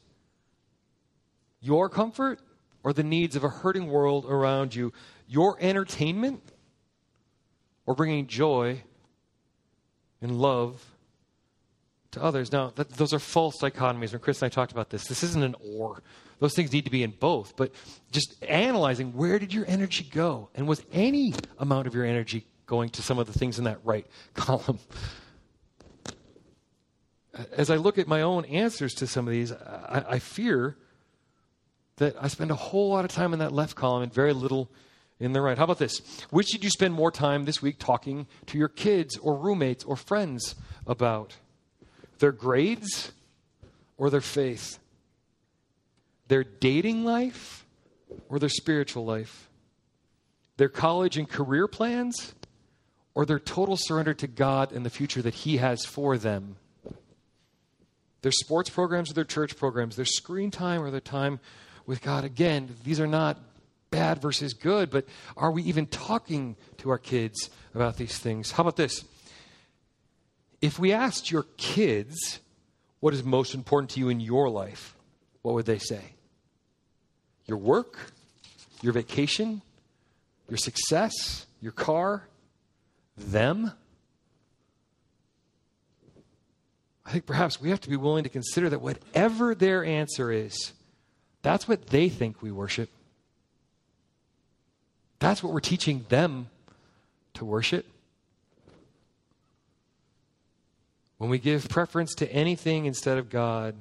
Your 1.61 1.89
comfort 1.89 2.39
or 2.83 2.93
the 2.93 3.03
needs 3.03 3.35
of 3.35 3.43
a 3.43 3.49
hurting 3.49 3.87
world 3.87 4.25
around 4.25 4.75
you? 4.75 4.93
your 5.27 5.57
entertainment 5.59 6.41
or 7.85 7.95
bringing 7.95 8.27
joy 8.27 8.81
and 10.21 10.39
love 10.39 10.83
to 12.11 12.23
others. 12.23 12.51
Now, 12.51 12.71
that, 12.75 12.89
those 12.91 13.13
are 13.13 13.19
false 13.19 13.61
dichotomies. 13.61 14.11
When 14.11 14.21
Chris 14.21 14.41
and 14.41 14.51
I 14.51 14.53
talked 14.53 14.71
about 14.71 14.89
this, 14.89 15.07
this 15.07 15.23
isn't 15.23 15.43
an 15.43 15.55
or. 15.77 16.01
Those 16.39 16.53
things 16.53 16.71
need 16.71 16.85
to 16.85 16.91
be 16.91 17.03
in 17.03 17.11
both. 17.11 17.55
But 17.55 17.71
just 18.11 18.35
analyzing 18.43 19.13
where 19.13 19.39
did 19.39 19.53
your 19.53 19.65
energy 19.67 20.07
go? 20.11 20.49
And 20.55 20.67
was 20.67 20.83
any 20.91 21.33
amount 21.59 21.87
of 21.87 21.95
your 21.95 22.05
energy 22.05 22.45
going 22.65 22.89
to 22.89 23.01
some 23.01 23.19
of 23.19 23.27
the 23.27 23.33
things 23.33 23.57
in 23.57 23.65
that 23.65 23.79
right 23.83 24.05
column? 24.33 24.79
As 27.51 27.69
I 27.69 27.75
look 27.75 27.97
at 27.97 28.07
my 28.07 28.21
own 28.21 28.45
answers 28.45 28.93
to 28.95 29.07
some 29.07 29.27
of 29.27 29.31
these, 29.31 29.51
I, 29.51 30.05
I 30.09 30.19
fear 30.19 30.77
that 31.97 32.15
I 32.19 32.27
spend 32.27 32.51
a 32.51 32.55
whole 32.55 32.89
lot 32.89 33.05
of 33.05 33.11
time 33.11 33.33
in 33.33 33.39
that 33.39 33.51
left 33.51 33.75
column 33.75 34.03
and 34.03 34.13
very 34.13 34.33
little 34.33 34.69
in 35.19 35.33
the 35.33 35.41
right. 35.41 35.57
How 35.57 35.63
about 35.63 35.79
this? 35.79 35.99
Which 36.29 36.51
did 36.51 36.63
you 36.63 36.69
spend 36.69 36.93
more 36.93 37.11
time 37.11 37.45
this 37.45 37.61
week 37.61 37.79
talking 37.79 38.27
to 38.47 38.57
your 38.57 38.67
kids 38.67 39.17
or 39.17 39.37
roommates 39.37 39.83
or 39.83 39.95
friends 39.95 40.55
about? 40.85 41.37
Their 42.19 42.31
grades 42.31 43.11
or 43.97 44.09
their 44.09 44.21
faith? 44.21 44.79
Their 46.27 46.43
dating 46.43 47.03
life 47.03 47.65
or 48.29 48.39
their 48.39 48.49
spiritual 48.49 49.05
life? 49.05 49.49
Their 50.57 50.69
college 50.69 51.17
and 51.17 51.29
career 51.29 51.67
plans 51.67 52.33
or 53.13 53.25
their 53.25 53.39
total 53.39 53.77
surrender 53.77 54.13
to 54.15 54.27
God 54.27 54.71
and 54.71 54.85
the 54.85 54.89
future 54.89 55.21
that 55.21 55.33
He 55.33 55.57
has 55.57 55.85
for 55.85 56.17
them? 56.17 56.57
Their 58.21 58.31
sports 58.31 58.69
programs 58.69 59.11
or 59.11 59.13
their 59.13 59.23
church 59.23 59.55
programs? 59.55 59.95
Their 59.95 60.05
screen 60.05 60.51
time 60.51 60.81
or 60.81 60.91
their 60.91 60.99
time 60.99 61.39
with 61.85 62.01
God? 62.01 62.23
Again, 62.23 62.75
these 62.83 62.99
are 62.99 63.07
not 63.07 63.39
bad 63.91 64.21
versus 64.21 64.53
good, 64.53 64.89
but 64.89 65.05
are 65.37 65.51
we 65.51 65.63
even 65.63 65.85
talking 65.85 66.55
to 66.77 66.89
our 66.89 66.97
kids 66.97 67.49
about 67.73 67.97
these 67.97 68.17
things? 68.17 68.51
How 68.51 68.61
about 68.61 68.75
this? 68.75 69.05
If 70.61 70.79
we 70.79 70.91
asked 70.91 71.31
your 71.31 71.45
kids 71.57 72.39
what 72.99 73.13
is 73.13 73.23
most 73.23 73.53
important 73.53 73.91
to 73.91 73.99
you 73.99 74.09
in 74.09 74.19
your 74.19 74.49
life, 74.49 74.95
what 75.43 75.53
would 75.53 75.67
they 75.67 75.77
say? 75.77 76.14
Your 77.47 77.57
work, 77.57 78.11
your 78.81 78.93
vacation, 78.93 79.61
your 80.49 80.57
success, 80.57 81.45
your 81.61 81.71
car, 81.71 82.27
them? 83.17 83.71
I 87.05 87.11
think 87.11 87.25
perhaps 87.25 87.61
we 87.61 87.69
have 87.69 87.81
to 87.81 87.89
be 87.89 87.95
willing 87.95 88.23
to 88.23 88.29
consider 88.29 88.69
that 88.69 88.81
whatever 88.81 89.53
their 89.53 89.85
answer 89.85 90.31
is, 90.31 90.73
that's 91.43 91.67
what 91.67 91.87
they 91.87 92.09
think 92.09 92.41
we 92.41 92.51
worship. 92.51 92.89
That's 95.19 95.43
what 95.43 95.53
we're 95.53 95.59
teaching 95.59 96.05
them 96.09 96.49
to 97.35 97.45
worship. 97.45 97.85
When 101.17 101.29
we 101.29 101.39
give 101.39 101.69
preference 101.69 102.13
to 102.15 102.31
anything 102.31 102.85
instead 102.85 103.17
of 103.17 103.29
God, 103.29 103.75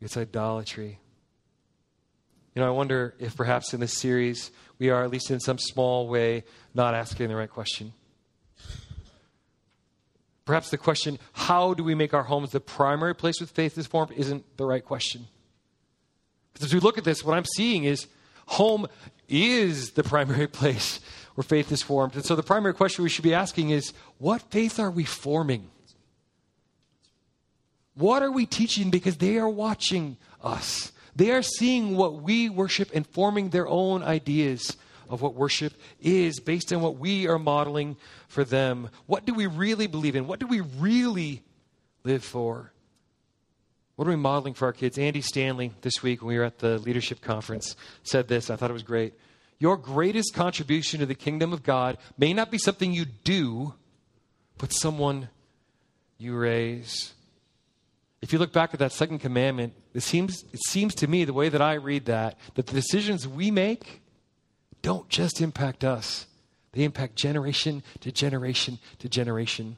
it's 0.00 0.16
idolatry. 0.16 1.00
You 2.58 2.64
know, 2.64 2.70
I 2.70 2.76
wonder 2.76 3.14
if 3.20 3.36
perhaps 3.36 3.72
in 3.72 3.78
this 3.78 3.96
series 3.96 4.50
we 4.80 4.90
are, 4.90 5.04
at 5.04 5.12
least 5.12 5.30
in 5.30 5.38
some 5.38 5.58
small 5.58 6.08
way, 6.08 6.42
not 6.74 6.92
asking 6.92 7.28
the 7.28 7.36
right 7.36 7.48
question. 7.48 7.92
Perhaps 10.44 10.70
the 10.70 10.76
question, 10.76 11.20
how 11.34 11.72
do 11.72 11.84
we 11.84 11.94
make 11.94 12.12
our 12.12 12.24
homes 12.24 12.50
the 12.50 12.58
primary 12.58 13.14
place 13.14 13.40
with 13.40 13.52
faith 13.52 13.78
is 13.78 13.86
formed, 13.86 14.10
isn't 14.10 14.44
the 14.56 14.64
right 14.64 14.84
question. 14.84 15.28
Because 16.52 16.66
as 16.66 16.74
we 16.74 16.80
look 16.80 16.98
at 16.98 17.04
this, 17.04 17.24
what 17.24 17.36
I'm 17.36 17.44
seeing 17.44 17.84
is 17.84 18.08
home 18.46 18.88
is 19.28 19.92
the 19.92 20.02
primary 20.02 20.48
place 20.48 20.98
where 21.36 21.44
faith 21.44 21.70
is 21.70 21.84
formed. 21.84 22.16
And 22.16 22.24
so 22.24 22.34
the 22.34 22.42
primary 22.42 22.74
question 22.74 23.04
we 23.04 23.08
should 23.08 23.22
be 23.22 23.34
asking 23.34 23.70
is 23.70 23.92
what 24.18 24.42
faith 24.50 24.80
are 24.80 24.90
we 24.90 25.04
forming? 25.04 25.70
What 27.94 28.20
are 28.20 28.32
we 28.32 28.46
teaching? 28.46 28.90
Because 28.90 29.18
they 29.18 29.38
are 29.38 29.48
watching 29.48 30.16
us. 30.42 30.90
They 31.18 31.32
are 31.32 31.42
seeing 31.42 31.96
what 31.96 32.22
we 32.22 32.48
worship 32.48 32.92
and 32.94 33.04
forming 33.04 33.50
their 33.50 33.66
own 33.66 34.04
ideas 34.04 34.76
of 35.10 35.20
what 35.20 35.34
worship 35.34 35.72
is 36.00 36.38
based 36.38 36.72
on 36.72 36.80
what 36.80 36.96
we 36.96 37.26
are 37.26 37.40
modeling 37.40 37.96
for 38.28 38.44
them. 38.44 38.88
What 39.06 39.24
do 39.24 39.34
we 39.34 39.48
really 39.48 39.88
believe 39.88 40.14
in? 40.14 40.28
What 40.28 40.38
do 40.38 40.46
we 40.46 40.60
really 40.60 41.42
live 42.04 42.22
for? 42.22 42.70
What 43.96 44.06
are 44.06 44.12
we 44.12 44.16
modeling 44.16 44.54
for 44.54 44.66
our 44.66 44.72
kids? 44.72 44.96
Andy 44.96 45.20
Stanley, 45.20 45.72
this 45.80 46.04
week 46.04 46.22
when 46.22 46.28
we 46.28 46.38
were 46.38 46.44
at 46.44 46.60
the 46.60 46.78
leadership 46.78 47.20
conference, 47.20 47.74
said 48.04 48.28
this. 48.28 48.48
I 48.48 48.54
thought 48.54 48.70
it 48.70 48.74
was 48.74 48.84
great. 48.84 49.14
Your 49.58 49.76
greatest 49.76 50.34
contribution 50.34 51.00
to 51.00 51.06
the 51.06 51.16
kingdom 51.16 51.52
of 51.52 51.64
God 51.64 51.98
may 52.16 52.32
not 52.32 52.52
be 52.52 52.58
something 52.58 52.92
you 52.92 53.06
do, 53.24 53.74
but 54.56 54.72
someone 54.72 55.30
you 56.16 56.36
raise. 56.36 57.12
If 58.20 58.32
you 58.32 58.38
look 58.38 58.52
back 58.52 58.74
at 58.74 58.80
that 58.80 58.92
second 58.92 59.20
commandment, 59.20 59.74
it 59.94 60.02
seems, 60.02 60.42
it 60.52 60.60
seems 60.66 60.94
to 60.96 61.06
me, 61.06 61.24
the 61.24 61.32
way 61.32 61.48
that 61.48 61.62
I 61.62 61.74
read 61.74 62.06
that, 62.06 62.36
that 62.54 62.66
the 62.66 62.72
decisions 62.72 63.28
we 63.28 63.50
make 63.50 64.02
don't 64.82 65.08
just 65.08 65.40
impact 65.40 65.84
us, 65.84 66.26
they 66.72 66.84
impact 66.84 67.16
generation 67.16 67.82
to 68.00 68.10
generation 68.10 68.78
to 68.98 69.08
generation. 69.08 69.76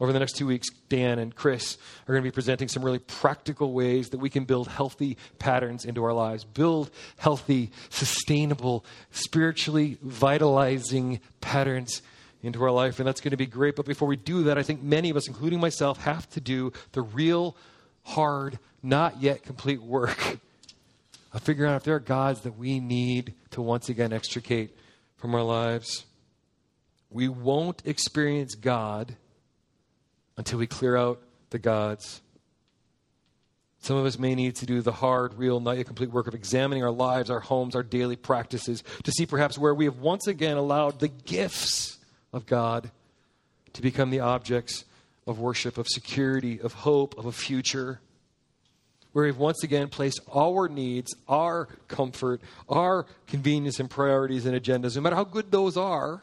Over 0.00 0.12
the 0.12 0.18
next 0.18 0.32
two 0.32 0.46
weeks, 0.48 0.68
Dan 0.88 1.20
and 1.20 1.34
Chris 1.34 1.78
are 2.08 2.12
going 2.12 2.22
to 2.24 2.28
be 2.28 2.34
presenting 2.34 2.66
some 2.66 2.84
really 2.84 2.98
practical 2.98 3.72
ways 3.72 4.08
that 4.08 4.18
we 4.18 4.28
can 4.28 4.44
build 4.44 4.66
healthy 4.66 5.16
patterns 5.38 5.84
into 5.84 6.02
our 6.02 6.12
lives, 6.12 6.42
build 6.42 6.90
healthy, 7.16 7.70
sustainable, 7.90 8.84
spiritually 9.12 9.96
vitalizing 10.02 11.20
patterns 11.40 12.02
into 12.46 12.62
our 12.62 12.70
life. 12.70 12.98
And 12.98 13.08
that's 13.08 13.20
going 13.20 13.30
to 13.32 13.36
be 13.36 13.46
great. 13.46 13.76
But 13.76 13.86
before 13.86 14.08
we 14.08 14.16
do 14.16 14.44
that, 14.44 14.58
I 14.58 14.62
think 14.62 14.82
many 14.82 15.10
of 15.10 15.16
us, 15.16 15.28
including 15.28 15.60
myself, 15.60 15.98
have 15.98 16.28
to 16.30 16.40
do 16.40 16.72
the 16.92 17.02
real, 17.02 17.56
hard, 18.02 18.58
not 18.82 19.20
yet 19.20 19.42
complete 19.42 19.82
work 19.82 20.38
of 21.32 21.42
figuring 21.42 21.72
out 21.72 21.76
if 21.76 21.84
there 21.84 21.96
are 21.96 22.00
gods 22.00 22.42
that 22.42 22.56
we 22.56 22.80
need 22.80 23.34
to 23.50 23.62
once 23.62 23.88
again 23.88 24.12
extricate 24.12 24.76
from 25.16 25.34
our 25.34 25.42
lives. 25.42 26.04
We 27.10 27.28
won't 27.28 27.82
experience 27.84 28.54
God 28.54 29.16
until 30.36 30.58
we 30.58 30.66
clear 30.66 30.96
out 30.96 31.22
the 31.50 31.58
gods. 31.58 32.20
Some 33.80 33.96
of 33.96 34.06
us 34.06 34.18
may 34.18 34.34
need 34.34 34.56
to 34.56 34.66
do 34.66 34.80
the 34.80 34.92
hard, 34.92 35.34
real, 35.34 35.60
not 35.60 35.76
yet 35.76 35.86
complete 35.86 36.10
work 36.10 36.26
of 36.26 36.34
examining 36.34 36.82
our 36.82 36.90
lives, 36.90 37.30
our 37.30 37.40
homes, 37.40 37.76
our 37.76 37.82
daily 37.82 38.16
practices 38.16 38.82
to 39.02 39.12
see 39.12 39.26
perhaps 39.26 39.58
where 39.58 39.74
we 39.74 39.84
have 39.84 39.98
once 39.98 40.26
again 40.26 40.56
allowed 40.56 41.00
the 41.00 41.08
gifts 41.08 41.98
of 42.34 42.46
God 42.46 42.90
to 43.72 43.82
become 43.82 44.10
the 44.10 44.20
objects 44.20 44.84
of 45.26 45.38
worship, 45.38 45.78
of 45.78 45.88
security, 45.88 46.60
of 46.60 46.72
hope, 46.72 47.16
of 47.16 47.24
a 47.24 47.32
future. 47.32 48.00
Where 49.12 49.24
we've 49.24 49.38
once 49.38 49.62
again 49.62 49.88
placed 49.88 50.20
our 50.34 50.68
needs, 50.68 51.14
our 51.28 51.68
comfort, 51.86 52.40
our 52.68 53.06
convenience 53.28 53.78
and 53.78 53.88
priorities 53.88 54.44
and 54.44 54.60
agendas, 54.60 54.96
no 54.96 55.02
matter 55.02 55.16
how 55.16 55.24
good 55.24 55.50
those 55.50 55.76
are, 55.76 56.22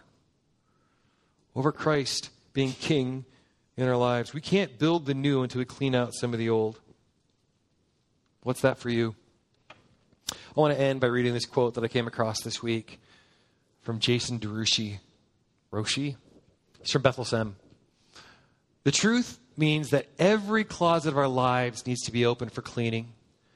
over 1.55 1.71
Christ 1.71 2.29
being 2.53 2.73
king 2.73 3.25
in 3.77 3.87
our 3.87 3.95
lives. 3.95 4.33
We 4.33 4.41
can't 4.41 4.77
build 4.77 5.05
the 5.05 5.13
new 5.13 5.41
until 5.41 5.59
we 5.59 5.65
clean 5.65 5.95
out 5.95 6.13
some 6.13 6.33
of 6.33 6.39
the 6.39 6.49
old. 6.49 6.79
What's 8.43 8.61
that 8.61 8.77
for 8.77 8.89
you? 8.89 9.15
I 10.29 10.59
want 10.59 10.73
to 10.75 10.79
end 10.79 10.99
by 10.99 11.07
reading 11.07 11.33
this 11.33 11.45
quote 11.45 11.75
that 11.75 11.83
I 11.83 11.87
came 11.87 12.07
across 12.07 12.41
this 12.41 12.61
week 12.61 12.99
from 13.81 13.99
Jason 13.99 14.39
DeRouchie. 14.39 14.99
Roshi? 15.71 16.15
He's 16.81 16.91
from 16.91 17.01
Bethlehem. 17.01 17.55
The 18.83 18.91
truth 18.91 19.39
means 19.57 19.89
that 19.89 20.07
every 20.17 20.63
closet 20.63 21.09
of 21.09 21.17
our 21.17 21.27
lives 21.27 21.85
needs 21.85 22.01
to 22.03 22.11
be 22.11 22.25
open 22.25 22.49
for 22.49 22.61
cleaning. 22.61 23.13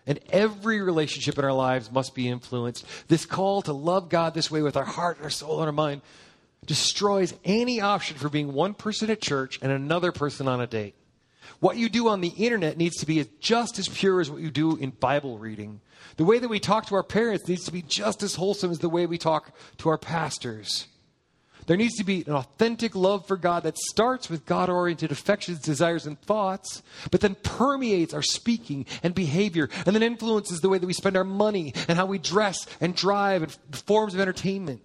And 0.07 0.19
every 0.29 0.81
relationship 0.81 1.39
in 1.39 1.45
our 1.45 1.53
lives 1.53 1.91
must 1.91 2.13
be 2.13 2.29
influenced. 2.29 2.85
This 3.07 3.25
call 3.25 3.63
to 3.63 3.73
love 3.73 4.09
God 4.09 4.33
this 4.33 4.51
way 4.51 4.61
with 4.61 4.77
our 4.77 4.85
heart, 4.85 5.17
our 5.23 5.31
soul, 5.31 5.59
and 5.59 5.65
our 5.65 5.71
mind 5.71 6.01
destroys 6.65 7.33
any 7.43 7.81
option 7.81 8.17
for 8.17 8.29
being 8.29 8.53
one 8.53 8.73
person 8.73 9.09
at 9.09 9.21
church 9.21 9.59
and 9.61 9.71
another 9.71 10.11
person 10.11 10.47
on 10.47 10.61
a 10.61 10.67
date. 10.67 10.95
What 11.59 11.77
you 11.77 11.89
do 11.89 12.07
on 12.09 12.21
the 12.21 12.29
internet 12.29 12.77
needs 12.77 12.97
to 12.97 13.05
be 13.05 13.25
just 13.39 13.79
as 13.79 13.87
pure 13.87 14.19
as 14.19 14.29
what 14.29 14.41
you 14.41 14.51
do 14.51 14.75
in 14.77 14.91
Bible 14.91 15.37
reading. 15.37 15.81
The 16.17 16.23
way 16.23 16.39
that 16.39 16.47
we 16.47 16.59
talk 16.59 16.87
to 16.87 16.95
our 16.95 17.03
parents 17.03 17.47
needs 17.47 17.65
to 17.65 17.71
be 17.71 17.81
just 17.81 18.23
as 18.23 18.35
wholesome 18.35 18.71
as 18.71 18.79
the 18.79 18.89
way 18.89 19.05
we 19.05 19.17
talk 19.17 19.51
to 19.77 19.89
our 19.89 19.97
pastors. 19.97 20.87
There 21.65 21.77
needs 21.77 21.95
to 21.95 22.03
be 22.03 22.23
an 22.27 22.33
authentic 22.33 22.95
love 22.95 23.27
for 23.27 23.37
God 23.37 23.63
that 23.63 23.77
starts 23.77 24.29
with 24.29 24.45
God 24.45 24.69
oriented 24.69 25.11
affections, 25.11 25.59
desires, 25.59 26.05
and 26.05 26.19
thoughts, 26.21 26.83
but 27.09 27.21
then 27.21 27.35
permeates 27.35 28.13
our 28.13 28.21
speaking 28.21 28.85
and 29.01 29.15
behavior, 29.15 29.69
and 29.85 29.95
then 29.95 30.03
influences 30.03 30.61
the 30.61 30.69
way 30.69 30.77
that 30.77 30.85
we 30.85 30.93
spend 30.93 31.17
our 31.17 31.23
money 31.23 31.73
and 31.87 31.97
how 31.97 32.05
we 32.05 32.19
dress 32.19 32.67
and 32.79 32.95
drive 32.95 33.41
and 33.43 33.57
forms 33.71 34.13
of 34.13 34.19
entertainment. 34.19 34.81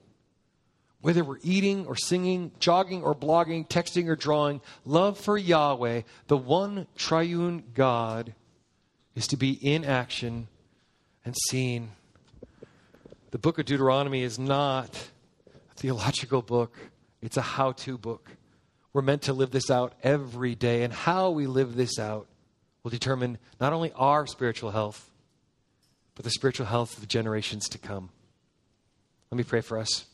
Whether 1.02 1.24
we're 1.24 1.38
eating 1.42 1.86
or 1.86 1.96
singing, 1.96 2.52
jogging 2.60 3.02
or 3.02 3.14
blogging, 3.14 3.66
texting 3.66 4.08
or 4.08 4.16
drawing, 4.16 4.60
love 4.84 5.18
for 5.18 5.36
Yahweh, 5.36 6.02
the 6.28 6.36
one 6.36 6.86
triune 6.96 7.64
God, 7.74 8.34
is 9.14 9.26
to 9.28 9.36
be 9.36 9.52
in 9.52 9.84
action 9.84 10.48
and 11.24 11.34
seen. 11.48 11.92
The 13.30 13.38
book 13.38 13.58
of 13.58 13.66
Deuteronomy 13.66 14.22
is 14.22 14.38
not 14.38 15.10
theological 15.80 16.42
book, 16.42 16.76
it's 17.22 17.38
a 17.38 17.42
how 17.42 17.72
to 17.72 17.96
book. 17.96 18.30
We're 18.92 19.00
meant 19.00 19.22
to 19.22 19.32
live 19.32 19.50
this 19.50 19.70
out 19.70 19.94
every 20.02 20.54
day, 20.54 20.82
and 20.82 20.92
how 20.92 21.30
we 21.30 21.46
live 21.46 21.74
this 21.74 21.98
out 21.98 22.28
will 22.82 22.90
determine 22.90 23.38
not 23.58 23.72
only 23.72 23.90
our 23.96 24.26
spiritual 24.26 24.72
health, 24.72 25.10
but 26.14 26.24
the 26.24 26.30
spiritual 26.30 26.66
health 26.66 26.94
of 26.94 27.00
the 27.00 27.06
generations 27.06 27.66
to 27.70 27.78
come. 27.78 28.10
Let 29.30 29.38
me 29.38 29.44
pray 29.44 29.62
for 29.62 29.78
us. 29.78 30.04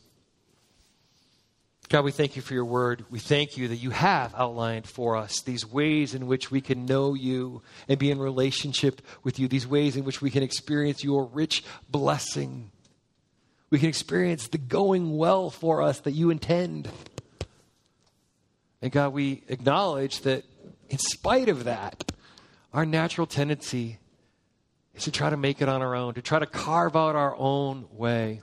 God, 1.89 2.05
we 2.05 2.13
thank 2.13 2.37
you 2.37 2.43
for 2.43 2.55
your 2.55 2.65
word. 2.65 3.05
We 3.11 3.19
thank 3.19 3.57
you 3.57 3.69
that 3.69 3.77
you 3.77 3.91
have 3.91 4.35
outlined 4.37 4.87
for 4.87 5.17
us 5.17 5.41
these 5.41 5.67
ways 5.67 6.15
in 6.15 6.29
which 6.29 6.51
we 6.51 6.61
can 6.61 6.87
know 6.87 7.15
you 7.15 7.63
and 7.89 7.99
be 7.99 8.11
in 8.13 8.21
relationship 8.21 9.03
with 9.25 9.41
you, 9.41 9.49
these 9.49 9.67
ways 9.67 9.97
in 9.97 10.05
which 10.05 10.23
we 10.23 10.31
can 10.31 10.45
experience 10.45 11.03
your 11.03 11.25
rich 11.27 11.65
blessing. 11.89 12.71
We 13.71 13.79
can 13.79 13.89
experience 13.89 14.49
the 14.49 14.59
going 14.59 15.17
well 15.17 15.51
for 15.51 15.83
us 15.83 16.01
that 16.01 16.13
you 16.13 16.31
intend. 16.31 16.89
And 18.81 18.93
God, 18.93 19.13
we 19.13 19.43
acknowledge 19.49 20.21
that 20.21 20.45
in 20.89 20.99
spite 20.99 21.49
of 21.49 21.65
that, 21.65 22.13
our 22.73 22.87
natural 22.87 23.27
tendency 23.27 23.99
is 24.95 25.05
to 25.05 25.11
try 25.11 25.31
to 25.31 25.37
make 25.37 25.61
it 25.61 25.69
on 25.69 25.83
our 25.83 25.95
own, 25.95 26.15
to 26.15 26.23
try 26.23 26.39
to 26.39 26.47
carve 26.47 26.97
out 26.97 27.17
our 27.17 27.35
own 27.37 27.87
way. 27.93 28.43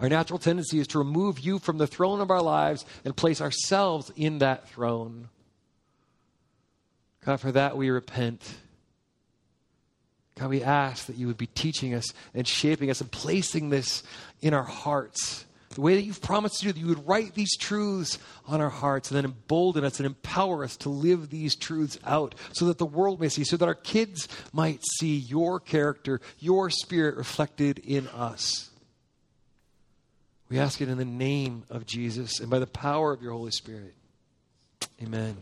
Our 0.00 0.08
natural 0.08 0.38
tendency 0.38 0.78
is 0.78 0.88
to 0.88 0.98
remove 0.98 1.38
you 1.38 1.58
from 1.58 1.78
the 1.78 1.86
throne 1.86 2.20
of 2.20 2.30
our 2.30 2.42
lives 2.42 2.84
and 3.04 3.16
place 3.16 3.40
ourselves 3.40 4.12
in 4.14 4.38
that 4.38 4.68
throne. 4.68 5.30
God, 7.24 7.40
for 7.40 7.50
that 7.52 7.76
we 7.76 7.88
repent. 7.90 8.42
God, 10.38 10.50
we 10.50 10.62
ask 10.62 11.06
that 11.06 11.16
you 11.16 11.26
would 11.26 11.38
be 11.38 11.46
teaching 11.46 11.94
us 11.94 12.12
and 12.34 12.46
shaping 12.46 12.90
us 12.90 13.00
and 13.00 13.10
placing 13.10 13.70
this 13.70 14.02
in 14.42 14.52
our 14.52 14.62
hearts. 14.62 15.46
The 15.70 15.80
way 15.80 15.94
that 15.94 16.02
you've 16.02 16.22
promised 16.22 16.60
to 16.60 16.66
do, 16.66 16.72
that 16.72 16.78
you 16.78 16.86
would 16.86 17.06
write 17.06 17.34
these 17.34 17.56
truths 17.56 18.18
on 18.46 18.60
our 18.60 18.70
hearts 18.70 19.10
and 19.10 19.16
then 19.16 19.24
embolden 19.26 19.84
us 19.84 19.98
and 19.98 20.06
empower 20.06 20.64
us 20.64 20.76
to 20.78 20.88
live 20.88 21.28
these 21.28 21.54
truths 21.54 21.98
out 22.04 22.34
so 22.52 22.66
that 22.66 22.78
the 22.78 22.86
world 22.86 23.20
may 23.20 23.28
see, 23.28 23.44
so 23.44 23.56
that 23.56 23.66
our 23.66 23.74
kids 23.74 24.28
might 24.52 24.80
see 24.98 25.16
your 25.16 25.60
character, 25.60 26.20
your 26.38 26.70
spirit 26.70 27.16
reflected 27.16 27.78
in 27.78 28.08
us. 28.08 28.70
We 30.48 30.58
ask 30.58 30.80
it 30.80 30.88
in 30.88 30.98
the 30.98 31.04
name 31.04 31.64
of 31.70 31.86
Jesus 31.86 32.40
and 32.40 32.48
by 32.48 32.58
the 32.58 32.66
power 32.66 33.12
of 33.12 33.20
your 33.20 33.32
Holy 33.32 33.50
Spirit. 33.50 33.94
Amen. 35.02 35.36